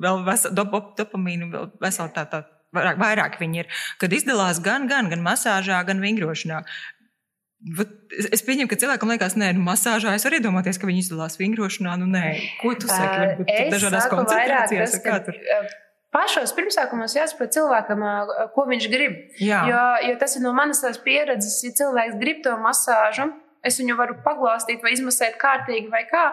vēl 0.00 0.22
vesel, 0.26 0.54
dop, 0.56 0.94
dopamīnu, 0.96 1.50
vēl 1.52 1.72
vesel 1.82 2.08
tā, 2.14 2.24
tā 2.30 2.44
vairāk, 2.76 3.00
vairāk 3.00 3.40
viņi 3.40 3.64
ir, 3.64 3.72
kad 4.00 4.14
izdalās 4.14 4.62
gan, 4.64 4.88
gan, 4.90 5.10
gan 5.12 5.24
masāžā, 5.24 5.80
gan 5.88 6.02
vingrošanā. 6.04 6.62
Es 7.58 8.44
pieņemu, 8.46 8.70
ka 8.70 8.78
cilvēkam 8.78 9.10
liekas, 9.10 9.34
nē, 9.34 9.50
nu, 9.56 9.64
masāžā 9.66 10.12
es 10.14 10.22
varu 10.26 10.38
iedomāties, 10.38 10.78
ka 10.78 10.86
viņi 10.86 11.02
izdalās 11.02 11.40
vingrošanā. 11.40 11.96
Nu, 11.98 12.06
nē, 12.06 12.24
ko 12.60 12.70
tu 12.78 12.86
saki? 12.86 13.18
Varbūt 13.24 13.50
es 13.50 13.72
dažādās 13.74 14.06
koncentrācijās. 14.12 14.94
Tas, 14.94 15.02
ka? 15.02 15.64
Pašos 16.14 16.54
pirmsākumos 16.56 17.16
jāsaprot 17.18 17.52
cilvēkam, 17.52 18.04
ko 18.54 18.64
viņš 18.70 18.86
grib. 18.92 19.18
Jā. 19.42 19.64
Jo, 19.68 19.82
jo 20.06 20.14
tas 20.22 20.38
ir 20.38 20.46
no 20.46 20.54
manas 20.56 20.80
pieredzes, 21.04 21.58
ja 21.66 21.74
cilvēks 21.82 22.16
grib 22.22 22.40
to 22.46 22.54
masāžu, 22.62 23.28
es 23.66 23.76
viņu 23.82 23.98
varu 23.98 24.16
paglāstīt 24.24 24.80
vai 24.84 24.94
izmasēt 24.94 25.36
kārtīgi 25.42 25.90
vai 25.92 26.06
kā. 26.08 26.30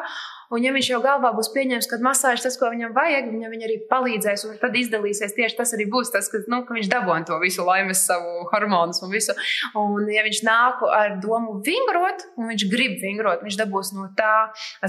Un, 0.56 0.64
ja 0.64 0.72
viņš 0.76 0.90
jau 0.94 1.02
galvā 1.04 1.34
būs 1.36 1.52
pieņēmis, 1.52 1.90
ka 1.92 2.00
masāža 2.04 2.48
tas, 2.48 2.56
ko 2.60 2.70
viņam 2.72 2.94
vajag, 2.96 3.28
viņam 3.34 3.52
viņa 3.56 3.68
arī 3.68 3.78
palīdzēs, 3.90 4.46
un 4.48 4.60
tad 4.62 4.76
izdalīsies 4.80 5.36
tieši 5.36 5.58
tas 5.60 5.74
arī 5.76 5.88
būs 5.92 6.14
tas, 6.14 6.30
ka, 6.32 6.40
nu, 6.52 6.62
ka 6.68 6.78
viņš 6.78 6.90
dabūna 6.94 7.28
to 7.28 7.40
visu 7.44 7.66
laimes, 7.68 8.06
savu 8.08 8.46
hormonus 8.54 9.02
un 9.04 9.12
visu. 9.12 9.36
Un, 9.76 10.08
ja 10.14 10.24
viņš 10.26 10.42
nāk 10.48 10.84
ar 10.88 11.18
domu 11.24 11.58
vingrot, 11.66 12.24
un 12.40 12.52
viņš 12.54 12.68
grib 12.72 12.96
vingrot, 13.04 13.44
viņš 13.44 13.60
dabūs 13.60 13.92
no 13.98 14.08
tā. 14.16 14.34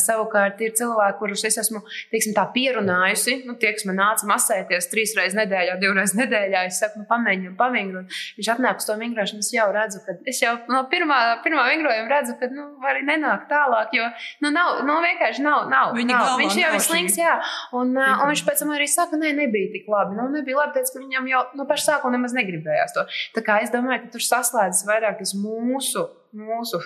Savukārt 0.06 0.60
ir 0.62 0.74
cilvēki, 0.78 1.18
kurus 1.18 1.42
es 1.48 1.58
esmu 1.64 1.82
teiksim, 2.12 2.36
pierunājusi, 2.54 3.40
nu, 3.48 3.56
tie, 3.60 3.72
kas 3.74 3.86
man 3.88 3.98
nāca 4.00 4.28
masēties 4.28 4.90
trīs 4.92 5.14
reizes 5.18 5.36
nedēļā, 5.38 5.76
divreiz 5.82 6.14
nedēļā, 6.16 6.66
es 6.70 6.78
saku, 6.82 7.02
nu, 7.02 7.08
pamēģinu 7.10 7.56
pavingrot. 7.58 8.18
Viņš 8.38 8.50
atnāk 8.54 8.82
uz 8.82 8.88
to 8.88 8.96
vingrošanu, 9.00 9.42
es 9.42 9.50
jau 9.54 9.66
redzu, 9.74 10.02
ka 10.06 10.16
es 10.30 10.40
jau 10.42 10.54
no 10.70 10.84
pirmā, 10.92 11.18
pirmā 11.44 11.66
vingrojuma 11.72 12.12
redzu, 12.12 12.36
ka 12.40 12.50
nu, 12.52 12.68
arī 12.86 13.02
nenāk 13.08 13.48
tālāk, 13.50 13.94
jo 13.96 14.06
nu, 14.44 14.52
nav, 14.54 14.82
nu, 14.86 14.98
vienkārši 15.04 15.44
nav. 15.46 15.55
Nav, 15.70 15.96
nav. 15.96 16.34
Viņš 16.40 16.58
jau 16.60 16.72
ir 16.76 16.84
slings, 16.84 17.16
jā. 17.20 17.38
Un, 17.76 17.94
uh, 17.96 18.22
un 18.22 18.32
viņš 18.32 18.44
pēc 18.46 18.62
tam 18.62 18.74
arī 18.76 18.88
saka, 18.90 19.18
nē, 19.20 19.32
nebija 19.40 19.72
tik 19.74 19.88
labi. 19.92 20.16
Nu, 20.18 20.28
nebija 20.32 20.60
labi, 20.60 20.76
tāpēc, 20.76 20.92
ka 20.92 21.02
viņam 21.02 21.32
jau 21.32 21.42
no 21.58 21.66
paša 21.68 21.88
sākuma 21.90 22.16
nemaz 22.18 22.36
negribējās 22.36 22.96
to. 22.96 23.06
Tā 23.36 23.44
kā 23.46 23.58
es 23.64 23.72
domāju, 23.74 24.04
ka 24.04 24.14
tur 24.16 24.26
saslēdzas 24.26 24.86
vairāk 24.88 25.20
tas 25.22 25.34
mūsu 25.38 26.06
mūsu 26.36 26.80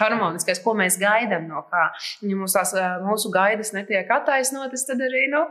harmoniskais, 0.00 0.60
ko 0.64 0.74
mēs 0.78 0.96
gaidām 1.00 1.46
no 1.50 1.62
kā. 1.70 1.88
Ja 2.24 2.38
mums 2.38 2.56
tās 2.56 2.72
mūsu 3.04 3.30
gaidas 3.34 3.72
netiek 3.76 4.10
attaisnotas, 4.16 4.86
tad 4.88 5.02
arī 5.04 5.26
nu, 5.32 5.42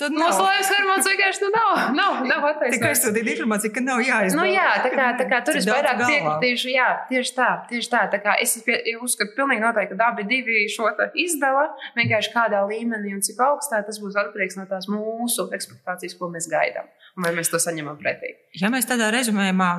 tad 0.00 0.14
mūsu 0.16 0.42
laivas 0.44 0.72
harmonijas 0.74 1.10
vienkārši 1.12 1.44
nu, 1.44 1.50
nav, 1.54 1.82
nav, 1.96 2.18
nav 2.28 2.48
attaisnotas. 2.50 2.78
Tikai 2.78 2.92
sūtīt 2.98 3.32
informāciju, 3.34 3.74
ka 3.76 3.84
nav 3.84 4.02
jāizdara. 4.04 4.40
Nu, 4.40 4.46
jā, 4.50 4.68
tā 4.84 4.92
kā, 4.94 5.08
tā 5.20 5.28
kā 5.30 5.40
tur 5.46 5.60
es 5.60 5.68
vairāk 5.68 6.02
piekritīšu, 6.04 6.72
jā, 6.74 6.88
tieši 7.12 7.34
tā, 7.36 7.50
tieši 7.70 7.92
tā. 7.94 8.02
tā 8.14 8.22
kā 8.24 8.36
es 8.42 8.56
pie, 8.66 8.80
uzskatu 9.04 9.36
pilnīgi 9.38 9.64
noteikti, 9.64 9.98
ka 9.98 10.10
abi 10.12 10.26
divi 10.28 10.64
šo 10.72 10.90
izdala 11.18 11.68
vienkārši 11.98 12.34
kādā 12.34 12.64
līmenī 12.68 13.14
un 13.16 13.22
cik 13.24 13.40
augstā 13.44 13.82
tas 13.86 14.00
būs 14.02 14.18
atkarīgs 14.18 14.58
no 14.58 14.66
tās 14.70 14.88
mūsu 14.90 15.48
ekspektācijas, 15.54 16.16
ko 16.18 16.30
mēs 16.32 16.50
gaidām. 16.50 16.88
Un 17.18 17.26
vai 17.26 17.34
mēs 17.36 17.50
to 17.52 17.60
saņemam 17.62 17.98
pretī. 18.00 18.34
Ja 18.58 18.70
mēs 18.72 18.88
tādā 18.88 19.10
rezumējumā, 19.14 19.70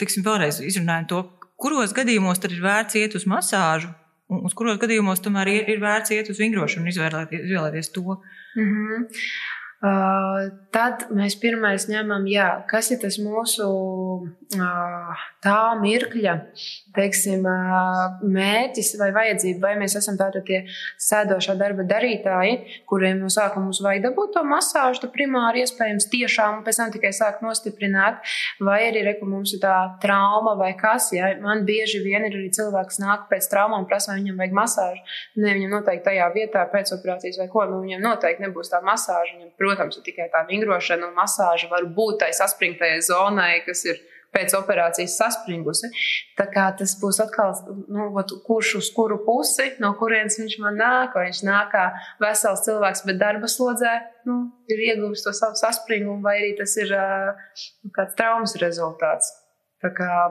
tiksim, 0.00 0.24
vēlreiz 0.26 0.60
izrunājam 0.64 1.08
to, 1.10 1.22
kuros 1.60 1.94
gadījumos 1.96 2.40
tad 2.42 2.54
ir 2.54 2.62
vērts 2.64 2.98
iet 3.00 3.16
uz 3.18 3.26
masāžu, 3.30 3.90
un 4.32 4.44
uz 4.48 4.54
kuros 4.58 4.78
gadījumos 4.82 5.22
tomēr 5.24 5.50
ir, 5.52 5.68
ir 5.74 5.82
vērts 5.82 6.14
iet 6.16 6.30
uz 6.32 6.40
vingrošanu 6.42 6.86
un 6.86 6.92
izvēlēties, 6.92 7.44
izvēlēties 7.48 7.92
to. 7.94 8.20
Mm 8.56 8.70
-hmm. 8.70 9.06
Uh, 9.84 10.46
tad 10.72 11.02
mēs 11.12 11.34
pirmais 11.36 11.84
ņemam, 11.90 12.24
jā, 12.30 12.46
kas 12.70 12.88
ir 12.94 13.02
tas 13.02 13.18
mūsu 13.20 13.66
uh, 14.24 15.24
tā 15.44 15.58
mirkļa 15.76 16.34
teiksim, 16.96 17.44
uh, 17.44 18.14
mērķis 18.24 18.94
vai 18.96 19.10
vajadzība, 19.12 19.60
vai 19.66 19.72
mēs 19.82 19.96
esam 20.00 20.16
tātad 20.16 20.46
tie 20.48 20.62
sēdošā 21.04 21.58
darba 21.60 21.84
darītāji, 21.84 22.80
kuriem 22.88 23.20
no 23.20 23.28
sākuma 23.32 23.66
mums 23.66 23.82
vajag 23.84 24.06
dabūt 24.06 24.32
to 24.38 24.44
masāžu, 24.48 25.02
to 25.02 25.10
primāri 25.12 25.66
iespējams 25.66 26.08
tiešām, 26.14 26.62
un 26.62 26.64
pēc 26.64 26.80
tam 26.80 26.94
tikai 26.94 27.12
sākt 27.12 27.44
nostiprināt, 27.44 28.24
vai 28.64 28.80
arī, 28.88 29.04
reku, 29.10 29.28
mums 29.28 29.52
ir 29.52 29.60
tā 29.66 29.74
trauma 30.00 30.56
vai 30.56 30.72
kas, 30.80 31.10
ja 31.12 31.34
man 31.44 31.66
bieži 31.68 32.00
vien 32.06 32.24
ir 32.24 32.38
arī 32.38 32.48
cilvēks 32.56 33.02
nāk 33.04 33.28
pēc 33.28 33.50
traumām, 33.52 33.84
prasa, 33.90 34.14
vai 34.14 34.22
viņam 34.22 34.40
vajag 34.40 34.58
masāžu, 34.62 35.04
ne, 35.36 35.52
viņam 35.52 35.76
noteikti 35.76 36.08
tajā 36.08 36.32
vietā 36.32 36.64
pēc 36.72 36.96
operācijas 36.96 37.42
vai 37.42 37.50
ko, 37.52 37.68
nu 37.68 37.84
viņam 37.84 38.08
noteikti 38.08 38.46
nebūs 38.46 38.72
tā 38.72 38.80
masāža, 38.86 39.36
viņam, 39.36 39.52
protams, 39.60 39.73
protams, 39.74 40.00
tikai 40.06 40.30
tā 40.32 40.44
vingrošana 40.48 41.10
un 41.10 41.16
masāža 41.18 41.70
var 41.70 41.86
būt 41.96 42.22
tai 42.22 42.32
saspringtajai 42.36 43.00
zonai, 43.02 43.52
kas 43.66 43.84
ir 43.90 44.00
pēc 44.34 44.54
operācijas 44.58 45.14
saspringusi. 45.20 45.90
Tā 46.38 46.46
kā 46.50 46.66
tas 46.78 46.96
būs 46.98 47.20
atkal, 47.22 47.54
nu, 47.94 48.08
kurš 48.46 48.74
uz 48.80 48.90
kuru 48.94 49.20
pusi, 49.26 49.68
no 49.82 49.92
kurienes 49.98 50.40
viņš 50.40 50.58
man 50.62 50.78
nāk, 50.80 51.14
vai 51.14 51.28
viņš 51.28 51.44
nāk 51.46 51.70
kā 51.74 51.84
vesels 52.22 52.64
cilvēks, 52.66 53.04
bet 53.06 53.20
darba 53.22 53.50
slodzē 53.50 53.94
nu, 54.28 54.40
ir 54.70 54.84
ieguvis 54.90 55.22
to 55.26 55.34
savu 55.36 55.58
saspringumu, 55.60 56.22
vai 56.24 56.38
arī 56.40 56.52
tas 56.58 56.74
ir 56.80 56.90
uh, 56.98 57.54
kāds 57.94 58.18
traumas 58.18 58.58
rezultāts. 58.62 59.30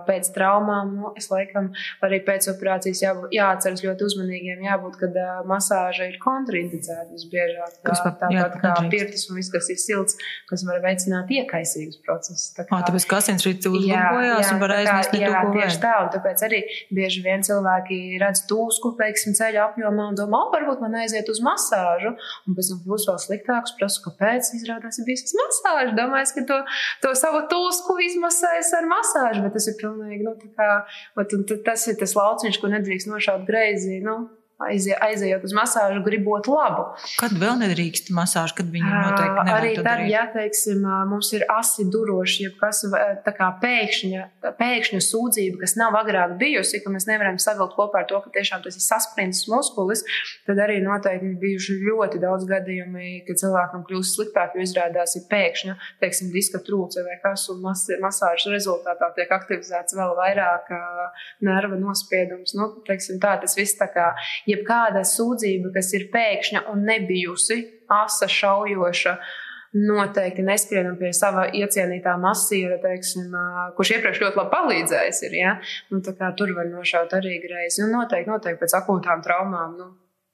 Pēc 0.08 0.30
traumām, 0.36 0.94
nu, 0.98 1.12
es 1.20 1.30
laikam 1.32 1.72
arī 2.06 2.22
pēc 2.26 2.50
operācijas 2.54 3.04
jābūt, 3.04 3.34
jāatceras 3.36 3.84
ļoti 3.86 4.08
uzmanīgiem, 4.08 4.64
jābūt, 4.68 4.98
kad 5.02 5.18
uh, 5.20 5.42
masāža 5.50 6.10
ir 6.12 6.20
kontraindicēta 6.24 7.10
visbiežāk. 7.12 7.78
Tā, 7.86 7.98
tāpat 8.22 8.58
kā 8.62 8.74
pirtis 8.92 9.28
un 9.30 9.40
viss, 9.40 9.52
kas 9.54 9.70
ir 9.74 9.80
silts, 9.82 10.18
kas 10.50 10.66
var 10.68 10.82
veicināt 10.84 11.32
iekaisīgus 11.34 12.00
procesus. 12.06 12.52
Tā 12.58 12.68
kā, 12.70 12.82
tāpēc 12.88 13.08
kā 13.10 13.20
asinsrites 13.24 13.70
uzlabojās 13.70 14.52
un 14.54 14.62
var 14.64 14.76
aizmest 14.78 15.18
jā, 15.18 15.44
tieši 15.54 15.82
tā, 15.84 15.94
un 16.06 16.12
tāpēc 16.14 16.46
arī 16.48 16.62
bieži 16.94 17.24
vien 17.26 17.46
cilvēki 17.46 18.00
redz 18.22 18.44
tūsku, 18.50 18.94
teiksim, 19.00 19.36
ceļa 19.38 19.68
apjomā 19.70 20.10
un 20.12 20.18
domā, 20.20 20.44
o, 20.48 20.52
varbūt 20.54 20.84
man 20.84 20.98
aiziet 21.04 21.30
uz 21.32 21.42
masāžu, 21.44 22.14
un 22.48 22.58
pēc 22.58 22.72
tam 22.72 22.82
kļūst 22.86 23.10
vēl 23.10 23.20
sliktāks, 23.26 23.76
prasu, 23.80 24.04
kāpēc 24.08 24.54
izrādās 24.60 25.00
ir 25.00 25.08
bijis 25.08 25.36
masāža. 25.38 25.96
Domāju, 25.98 26.32
ka 26.38 26.46
to, 26.50 26.60
to 27.04 27.14
savu 27.20 27.44
tūsku 27.52 27.98
izmasēs 28.08 28.74
ar 28.80 28.90
masāžu 28.90 29.43
bet 29.46 29.58
tas 29.58 29.68
ir 29.72 29.78
pilnīgi, 29.80 30.24
nu, 30.26 30.36
tā 30.40 30.50
kā, 30.58 30.70
ot, 31.20 31.36
tas 31.66 31.88
ir 31.92 32.00
tas 32.00 32.16
lauciņš, 32.18 32.62
ko 32.62 32.72
nedrīkst 32.74 33.12
nošaut 33.12 33.46
greizi, 33.50 34.00
nu, 34.06 34.24
aizejot 34.68 35.44
uz 35.48 35.56
masāžu, 35.56 36.02
gribot 36.06 36.48
labu. 36.52 36.86
Kad 37.20 37.36
vēl 37.40 37.58
nedrīkst 37.62 38.12
masāžu, 38.16 38.58
kad 38.60 38.70
viņi 38.74 38.90
noteikti 38.90 39.46
nevar 39.48 39.60
Arī 39.60 39.74
tad, 39.78 40.04
ja 40.10 40.24
teiksim, 40.34 40.84
mums 41.10 41.32
ir 41.36 41.46
asi 41.52 41.86
duroši, 41.90 42.48
jeb 42.48 42.58
kas 42.62 42.84
tā 43.26 43.34
kā 43.36 43.50
pēkšņa, 43.62 44.26
pēkšņa 44.60 45.02
sūdzība, 45.08 45.62
kas 45.64 45.76
nav 45.80 45.98
agrāk 46.00 46.36
bijusi, 46.42 46.82
ka 46.84 46.94
mēs 46.94 47.08
nevaram 47.10 47.40
savilkt 47.42 47.78
kopā 47.78 48.04
ar 48.04 48.10
to, 48.10 48.20
ka 48.24 48.34
tiešām 48.38 48.64
tas 48.66 48.78
ir 48.80 48.86
saspringts 48.86 49.46
muskulis, 49.52 50.04
tad 50.48 50.62
arī 50.64 50.80
noteikti 50.84 51.34
bijuši 51.42 51.80
ļoti 51.84 52.22
daudz 52.24 52.48
gadījumi, 52.50 53.24
kad 53.28 53.42
cilvēkam 53.42 53.86
kļūst 53.88 54.18
sliktāk, 54.18 54.58
jo 54.58 54.66
izrādās 54.66 55.18
ir 55.20 55.28
pēkšņa, 55.32 55.78
teiksim, 56.04 56.32
diska 56.34 56.62
trūce 56.66 57.04
vai 57.06 57.20
kas, 57.24 57.46
un 57.54 57.62
mas 57.64 57.86
masāžas 58.04 58.52
rezultātā 58.54 59.12
tiek 59.18 59.32
aktivizēts 59.34 59.98
vēl 59.98 60.16
vairāk 60.18 60.72
nerva 61.44 61.80
nospiedums. 61.80 62.56
Nu, 62.58 62.70
teiksim, 62.88 63.20
tā, 63.24 63.36
tas 63.42 63.58
viss 63.58 63.78
tā 63.80 63.90
kā 63.94 64.12
jebkāda 64.54 65.04
sūdzība, 65.08 65.74
kas 65.76 65.94
ir 65.98 66.10
pēkšņa 66.14 66.66
un 66.74 66.86
nebijusi 66.90 67.60
asa, 67.92 68.30
šaujoša. 68.30 69.18
Noteikti 69.74 70.44
nespienam 70.46 71.00
pie 71.00 71.10
sava 71.18 71.48
iecienītā 71.50 72.14
masīva, 72.22 72.76
teiksim, 72.84 73.34
kurš 73.74 73.96
iepriekš 73.96 74.22
ļoti 74.22 74.38
labi 74.38 74.52
palīdzējis. 74.52 75.22
Ir, 75.26 75.38
ja? 75.40 75.56
nu, 75.90 76.04
tur 76.38 76.54
var 76.54 76.70
nošaut 76.70 77.16
arī 77.18 77.40
greizi. 77.42 77.82
Un 77.82 77.96
noteikti, 77.98 78.30
noteikti 78.30 78.62
pēc 78.62 78.78
akūtām 78.84 79.26
traumām. 79.26 79.74
Nu, 79.80 79.88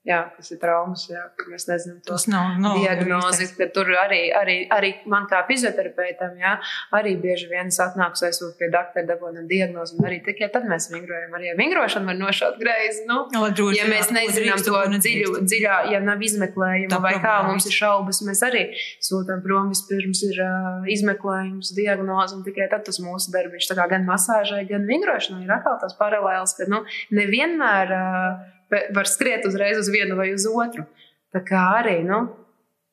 jā, 0.09 0.19
kas 0.35 0.51
ir 0.53 0.59
traumas, 0.61 1.05
jā, 1.09 1.21
kur 1.37 1.51
mēs 1.53 1.67
nezinām 1.69 1.99
to 2.03 2.15
Tas 2.15 2.25
nav, 2.31 2.55
nav 2.61 2.77
diagnozi. 2.79 3.47
tur 3.75 3.91
arī, 4.01 4.21
arī, 4.35 4.57
arī 4.73 4.91
man 5.09 5.27
kā 5.29 5.41
fizioterapeitam, 5.47 6.35
jā, 6.41 6.55
arī 6.95 7.15
bieži 7.21 7.49
vien 7.51 7.69
es 7.71 7.79
atnāku 7.83 8.25
aizsūt 8.27 8.57
pie 8.59 8.71
doktora, 8.73 9.05
dabūjam 9.09 9.47
diagnozi, 9.49 9.97
un 9.99 10.09
arī 10.09 10.19
tikai 10.25 10.49
tad 10.53 10.67
mēs 10.69 10.89
vingrojam. 10.93 11.35
Arī 11.37 11.53
ar 11.53 11.59
vingrošanu 11.59 12.09
var 12.09 12.19
nošaut 12.19 12.59
greizi. 12.61 13.05
Nu, 13.09 13.21
Jā, 13.33 13.43
lai 13.43 13.51
droši 13.55 13.79
ja 13.79 13.87
mēs 13.89 14.09
ko 14.09 14.17
nezinām 14.17 14.63
to 14.65 14.83
dziļu, 15.05 15.43
dziļā, 15.45 15.79
ja 15.93 16.01
nav 16.03 16.23
izmeklējuma 16.25 17.01
vai 17.03 17.15
kā 17.23 17.39
mums 17.47 17.67
ir 17.69 17.75
šaubas, 17.75 18.23
mēs 18.27 18.43
arī 18.47 18.65
sūtām 19.05 19.43
prom. 19.45 19.69
Vispirms 19.69 20.23
ir 20.25 20.39
uh, 20.41 20.85
izmeklējums, 20.89 21.73
diagnoze, 21.77 22.37
un 22.37 22.45
tikai 22.45 22.69
tad 22.71 22.87
tas 22.87 22.97
mūsu 23.03 23.33
darbs. 23.33 23.67
Tā 23.69 23.77
kā 23.77 23.85
gan 23.91 24.07
masāžai, 24.07 24.63
gan 24.69 24.87
vingrošanai 24.89 25.43
ir 25.45 25.53
atkal 25.53 25.77
tas 25.81 25.93
paralēls, 25.99 26.55
ka 26.57 26.69
nu, 26.71 26.81
nevienmēr 27.15 27.93
uh, 27.93 28.55
var 28.95 29.09
skriet 29.09 29.47
uzreiz 29.49 29.79
uz 29.81 29.89
vienu 29.93 30.17
vai 30.19 30.31
uz 30.35 30.45
otru. 30.49 30.85
Tā 31.33 31.41
kā 31.45 31.61
arī 31.79 31.99
nu, 32.05 32.23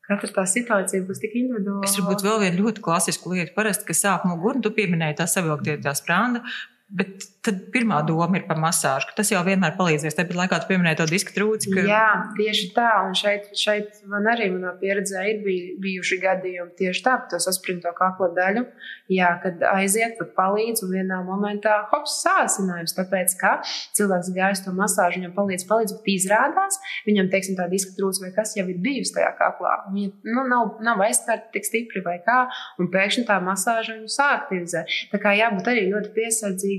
katra 0.06 0.30
tā 0.38 0.46
situācija 0.48 1.04
būs 1.06 1.20
tik 1.22 1.36
individuāla. 1.40 1.84
Es 1.88 1.96
varbūt 1.98 2.24
vēl 2.26 2.40
vienu 2.44 2.66
ļoti 2.66 2.84
klasisku 2.84 3.32
lietu, 3.32 3.54
parasti, 3.56 3.86
kas 3.88 4.02
sāp 4.04 4.26
muguru, 4.28 4.62
tu 4.64 4.72
pieminēji 4.76 5.20
tā 5.20 5.28
savilktie 5.30 5.78
tā 5.84 5.94
sprāna. 5.98 6.44
Bet 6.86 7.24
tad 7.46 7.64
pirmā 7.74 7.98
doma 8.06 8.38
ir 8.38 8.44
par 8.46 8.58
masāžu, 8.62 9.08
ka 9.08 9.16
tas 9.18 9.30
jau 9.32 9.40
vienmēr 9.46 9.74
palīdzēs. 9.78 10.14
Tāpat 10.18 10.38
laikā 10.38 10.58
tu 10.62 10.68
pieminēji 10.70 10.98
to 11.00 11.06
disku 11.10 11.34
trūci. 11.34 11.70
Ka... 11.74 11.82
Jā, 11.86 12.06
tieši 12.36 12.68
tā. 12.76 12.90
Un 13.06 13.16
šeit, 13.18 13.48
šeit 13.58 14.04
man 14.10 14.26
arī 14.30 14.48
manā 14.54 14.70
pieredzē 14.78 15.24
ir 15.32 15.40
bij, 15.42 15.58
bijuši 15.82 16.18
gadījumi 16.22 16.76
tieši 16.78 17.02
tā, 17.02 17.16
par 17.18 17.30
to 17.32 17.40
saspringto 17.42 17.90
kakla 17.96 18.28
daļu. 18.36 18.62
Jā, 19.10 19.32
kad 19.42 19.62
aiziet, 19.70 20.14
tad 20.18 20.30
palīdz 20.38 20.84
un 20.86 20.94
vienā 20.94 21.18
momentā 21.26 21.74
hops 21.90 22.20
sācinājums. 22.24 22.94
Tāpēc, 22.96 23.34
ka 23.38 23.52
cilvēks 23.98 24.30
gājis 24.38 24.64
to 24.66 24.74
masāžu, 24.78 25.20
viņam 25.20 25.34
palīdz, 25.34 25.66
palīdz, 25.66 25.96
bet 25.98 26.10
izrādās, 26.14 26.78
viņam, 27.06 27.30
teiksim, 27.34 27.58
tā 27.58 27.66
diska 27.70 27.94
trūce 27.98 28.22
vai 28.22 28.32
kas 28.34 28.54
jau 28.58 28.66
ir 28.70 28.78
bijusi 28.82 29.14
tajā 29.18 29.30
kaklā. 29.38 29.74
Viņa 29.94 30.34
nu, 30.34 30.46
nav, 30.50 30.78
nav 30.86 31.02
aizskārta 31.06 31.50
tik 31.54 31.66
stipri 31.66 32.02
vai 32.06 32.18
kā, 32.26 32.44
un 32.82 32.90
pēkšņi 32.94 33.26
tā 33.30 33.38
masāža 33.42 33.94
viņu 33.94 34.10
sāktivizē. 34.16 34.86
Tā 35.10 35.22
kā 35.22 35.34
jābūt 35.38 35.70
arī 35.70 35.86
ļoti 35.92 36.14
piesardzīgam, 36.18 36.75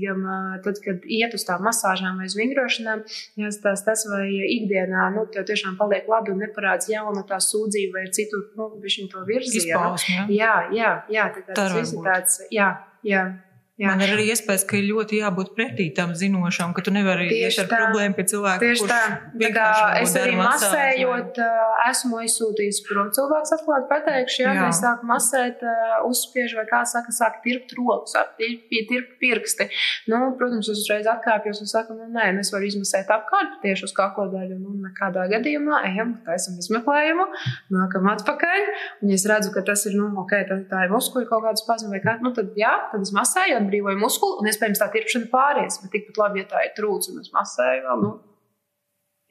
tad, 0.64 0.80
kad 0.84 1.04
iet 1.04 1.34
uz 1.34 1.44
tām 1.48 1.64
masāžām 1.66 2.20
vai 2.20 2.28
vingrošanām, 2.40 3.04
jāstāsta 3.40 3.92
tas, 3.92 4.04
vai 4.10 4.28
ikdienā 4.58 5.08
nu, 5.16 5.26
tev 5.32 5.46
tiešām 5.48 5.76
paliek 5.80 6.08
labi 6.10 6.34
un 6.34 6.42
neparādās 6.44 6.90
jauna 6.92 7.24
tā 7.28 7.40
sūdzība 7.42 8.00
vai 8.00 8.06
citu, 8.14 8.44
nu, 8.58 8.70
viņš 8.82 9.00
to 9.12 9.26
virzīja. 9.28 9.82
Jā, 10.32 10.54
jā, 10.74 10.94
jā, 11.12 11.28
tā 11.34 11.44
kā 11.44 11.58
tas 11.58 11.76
viss 11.76 11.96
ir 11.96 12.06
tāds, 12.06 12.40
jā, 12.54 12.72
jā. 13.06 13.26
Jā. 13.78 13.92
Man 13.92 14.00
ir 14.02 14.10
arī 14.10 14.24
iespējas, 14.32 14.64
ka 14.66 14.74
ir 14.74 14.88
ļoti 14.88 15.20
jābūt 15.20 15.52
pretī 15.54 15.84
tam 15.94 16.10
zinošam, 16.18 16.72
ka 16.74 16.82
tu 16.82 16.90
nevari 16.90 17.28
Tieši 17.30 17.60
iet 17.60 17.60
ar 17.62 17.68
tā. 17.70 17.76
problēmu 17.84 18.16
pie 18.16 18.24
cilvēka. 18.32 18.58
Tieši 18.64 18.88
tā. 18.90 19.02
tā 19.38 19.50
kā 19.54 19.66
es 20.00 20.14
arī 20.18 20.32
masējot, 20.34 21.38
esmu 21.86 22.18
aizsūtījis 22.24 22.80
prom 22.88 23.12
cilvēks, 23.14 23.52
atklāti 23.54 23.86
pateikšu, 23.92 24.40
ja 24.42 24.54
Jā. 24.56 24.64
mēs 24.64 24.80
sākam 24.82 25.12
masēt, 25.12 25.62
uzspiež 26.08 26.56
vai 26.58 26.64
kā 26.66 26.80
saka, 26.90 27.14
sāk 27.14 27.38
tirpt 27.44 27.76
rokas, 27.78 28.16
sāk 28.16 28.34
tirpt, 28.40 29.14
pirksti. 29.22 29.68
Nu, 30.10 30.32
protams, 30.40 30.72
es 30.74 30.82
uzreiz 30.82 31.06
atkāpjos 31.14 31.62
un 31.62 31.70
saku, 31.70 31.94
nu, 32.00 32.10
nē, 32.18 32.32
nu, 32.34 32.42
es 32.42 32.50
varu 32.50 32.66
izmasēt 32.66 33.14
apkārt 33.14 33.60
tieši 33.62 33.86
uz 33.86 33.94
kakla 33.94 34.26
daļu. 34.34 34.58
Nu, 34.58 34.74
nekādā 34.88 35.28
gadījumā 35.30 35.84
ejam, 35.92 36.16
taisam 36.26 36.58
izmeklējumu, 36.58 37.28
nākam 37.78 38.10
atpakaļ. 38.16 38.66
Un, 39.04 39.14
ja 39.14 39.22
es 39.22 39.28
redzu, 39.30 39.54
ka 39.54 39.62
tas 39.70 39.86
ir, 39.86 39.94
nu, 40.02 40.10
ok, 40.24 40.34
tā, 40.50 40.60
tā 40.66 40.84
ir 40.88 40.94
muskuļu 40.98 41.30
kaut 41.30 41.46
kāda 41.46 41.62
spazma 41.62 41.94
vai 41.94 42.02
kā, 42.02 42.18
nu, 42.26 42.34
tad 42.34 42.58
jā, 42.58 42.74
tad 42.90 43.06
es 43.06 43.14
masēju, 43.14 43.67
atbrīvoju 43.68 44.00
muskuli, 44.00 44.40
un 44.40 44.50
iespējams 44.50 44.82
tā 44.82 44.88
tirpšana 44.96 45.30
pāries. 45.32 45.78
Bet 45.84 45.94
tikpat 45.94 46.24
labi, 46.24 46.42
ja 46.42 46.50
tā 46.50 46.64
ir 46.66 46.74
trūce, 46.78 47.12
un 47.12 47.22
es 47.22 47.30
masēju 47.36 47.84
vēl, 47.84 48.02
nu, 48.06 48.16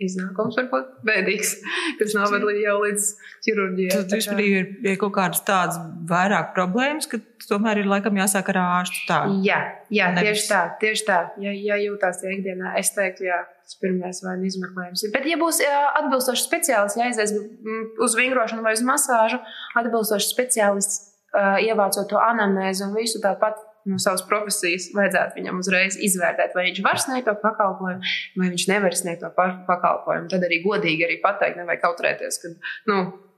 iznākums 0.03 0.57
var 0.59 0.67
būt 0.71 0.89
bēdīgs, 1.07 1.53
kas 1.99 2.13
noved 2.17 2.45
jau 2.61 2.75
līdz 2.83 3.07
ķirurģijai. 3.45 3.95
Tad 3.95 4.11
Tā 4.11 4.19
vispār 4.19 4.41
ir, 4.43 4.69
ir 4.85 4.99
kaut 5.01 5.13
kādas 5.15 5.41
tādas 5.47 5.79
vairāk 6.09 6.51
problēmas, 6.57 7.09
ka 7.09 7.19
tomēr 7.47 7.81
ir 7.81 7.89
laikam 7.89 8.17
jāsāk 8.19 8.51
ar 8.53 8.61
ārstu. 8.61 9.03
Tā. 9.09 9.19
Jā, 9.45 9.59
jā 9.93 10.11
Nevis- 10.13 10.27
tieši 10.27 10.47
tā, 10.51 10.61
tieši 10.83 11.07
tā. 11.07 11.19
Ja, 11.41 11.53
ja 11.53 11.79
jūtās 11.81 12.21
tajā 12.21 12.35
ikdienā, 12.37 12.75
es 12.79 12.93
teiktu, 12.93 13.25
jā, 13.29 13.41
tas 13.65 13.79
pirmais 13.81 14.21
vai 14.25 14.37
izmeklējums. 14.45 15.07
Bet, 15.15 15.25
ja 15.29 15.39
būs 15.41 15.61
jā, 15.65 15.81
atbilstošs 16.03 16.45
speciālists, 16.45 16.99
jāaizies 17.01 17.33
mm, 17.33 17.85
uz 18.05 18.17
vingrošanu 18.19 18.65
vai 18.65 18.75
uz 18.77 18.85
masāžu, 18.85 19.41
atbilstošs 19.81 20.29
speciālists, 20.29 21.01
uh, 21.33 21.57
ievācot 21.63 22.05
to 22.11 22.21
anamnēzi 22.21 22.85
un 22.85 22.93
visu 22.97 23.23
tāpat. 23.23 23.65
No 23.87 23.97
savas 24.03 24.21
profesijas 24.27 24.89
vajadzētu 24.95 25.39
viņam 25.39 25.61
uzreiz 25.63 25.95
izvērtēt, 26.09 26.51
vai 26.57 26.67
viņš 26.69 26.83
var 26.83 26.99
sniegt 26.99 27.29
to 27.29 27.35
pakalpojumu, 27.39 28.13
vai 28.41 28.49
viņš 28.51 28.67
nevar 28.73 28.95
sniegt 28.99 29.21
to 29.23 29.29
pa- 29.37 29.63
pakalpojumu. 29.69 30.27
Tad 30.33 30.43
arī 30.43 30.61
godīgi 30.65 31.07
arī 31.07 31.19
pateikt, 31.23 31.57
nevajag 31.61 31.83
kautrēties, 31.85 32.41
ka, 32.43 32.51
nu, 32.91 32.97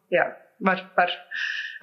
jā, 0.09 0.25
var, 0.65 0.81
var 0.97 1.13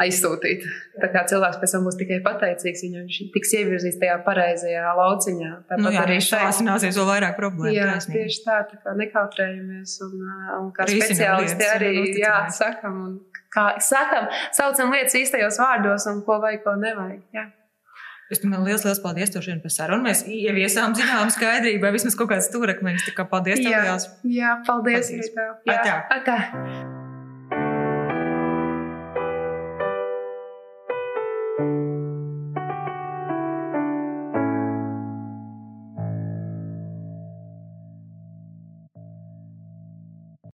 aizsūtīt. 0.05 0.64
Tā 1.00 1.09
kā 1.14 1.22
cilvēks 1.31 1.61
pēc 1.62 1.72
tam 1.76 1.87
būs 1.87 1.96
tikai 2.00 2.18
pateicīgs, 2.24 2.83
ja 2.85 3.00
viņš 3.05 3.20
tiks 3.37 3.52
ievirzīts 3.57 4.00
tajā 4.02 4.16
pareizajā 4.26 4.90
lauciņā. 4.98 5.52
Tāpat 5.70 5.85
Nu, 5.87 5.92
jā, 5.94 6.02
arī 6.02 6.18
šeit. 6.20 6.42
sāsināsies 6.42 6.98
vēl 7.00 7.09
vairāk 7.12 7.38
problēmu. 7.38 7.72
Jā, 7.76 7.87
taisnība. 7.94 8.24
tieši 8.26 8.42
tā, 8.44 8.59
tā 8.72 8.81
kā 8.83 8.96
nekautrējamies 9.00 9.94
un, 10.09 10.16
uh, 10.26 10.50
un 10.59 10.72
kā 10.76 10.88
Risinam 10.90 11.07
speciālisti 11.07 11.68
arī 11.70 11.92
jā, 12.20 12.35
sakam, 12.52 12.98
un 13.07 13.44
kā 13.57 13.68
sakam, 13.81 14.29
saucam 14.59 14.92
lietas 14.92 15.16
īstajos 15.22 15.61
vārdos 15.62 16.05
un 16.12 16.20
ko 16.26 16.37
vajag, 16.44 16.61
ko 16.66 16.76
nevajag. 16.83 17.22
Jā. 17.38 17.46
Es 18.26 18.40
domāju, 18.42 18.64
liels, 18.66 18.82
liels 18.82 18.98
paldies 19.04 19.30
tev 19.30 19.44
šodien 19.46 19.60
par 19.62 19.70
sarunu. 19.70 20.02
Mēs 20.08 20.24
ieviesām 20.26 20.96
zināmu 20.98 21.30
skaidrību, 21.30 21.82
vai 21.86 21.92
vismaz 21.94 22.18
kaut 22.18 22.32
kāds 22.34 22.50
stūrakmeņš. 22.50 23.06
Tā 23.06 23.14
kā 23.20 23.28
paldies 23.30 23.62
tev 23.62 23.70
Jā, 23.70 23.82
liels. 23.86 24.08
jā, 24.26 24.56
paldies. 24.66 25.12
Paldies. 25.14 25.60
Jā, 25.70 25.98
atā. 26.18 27.06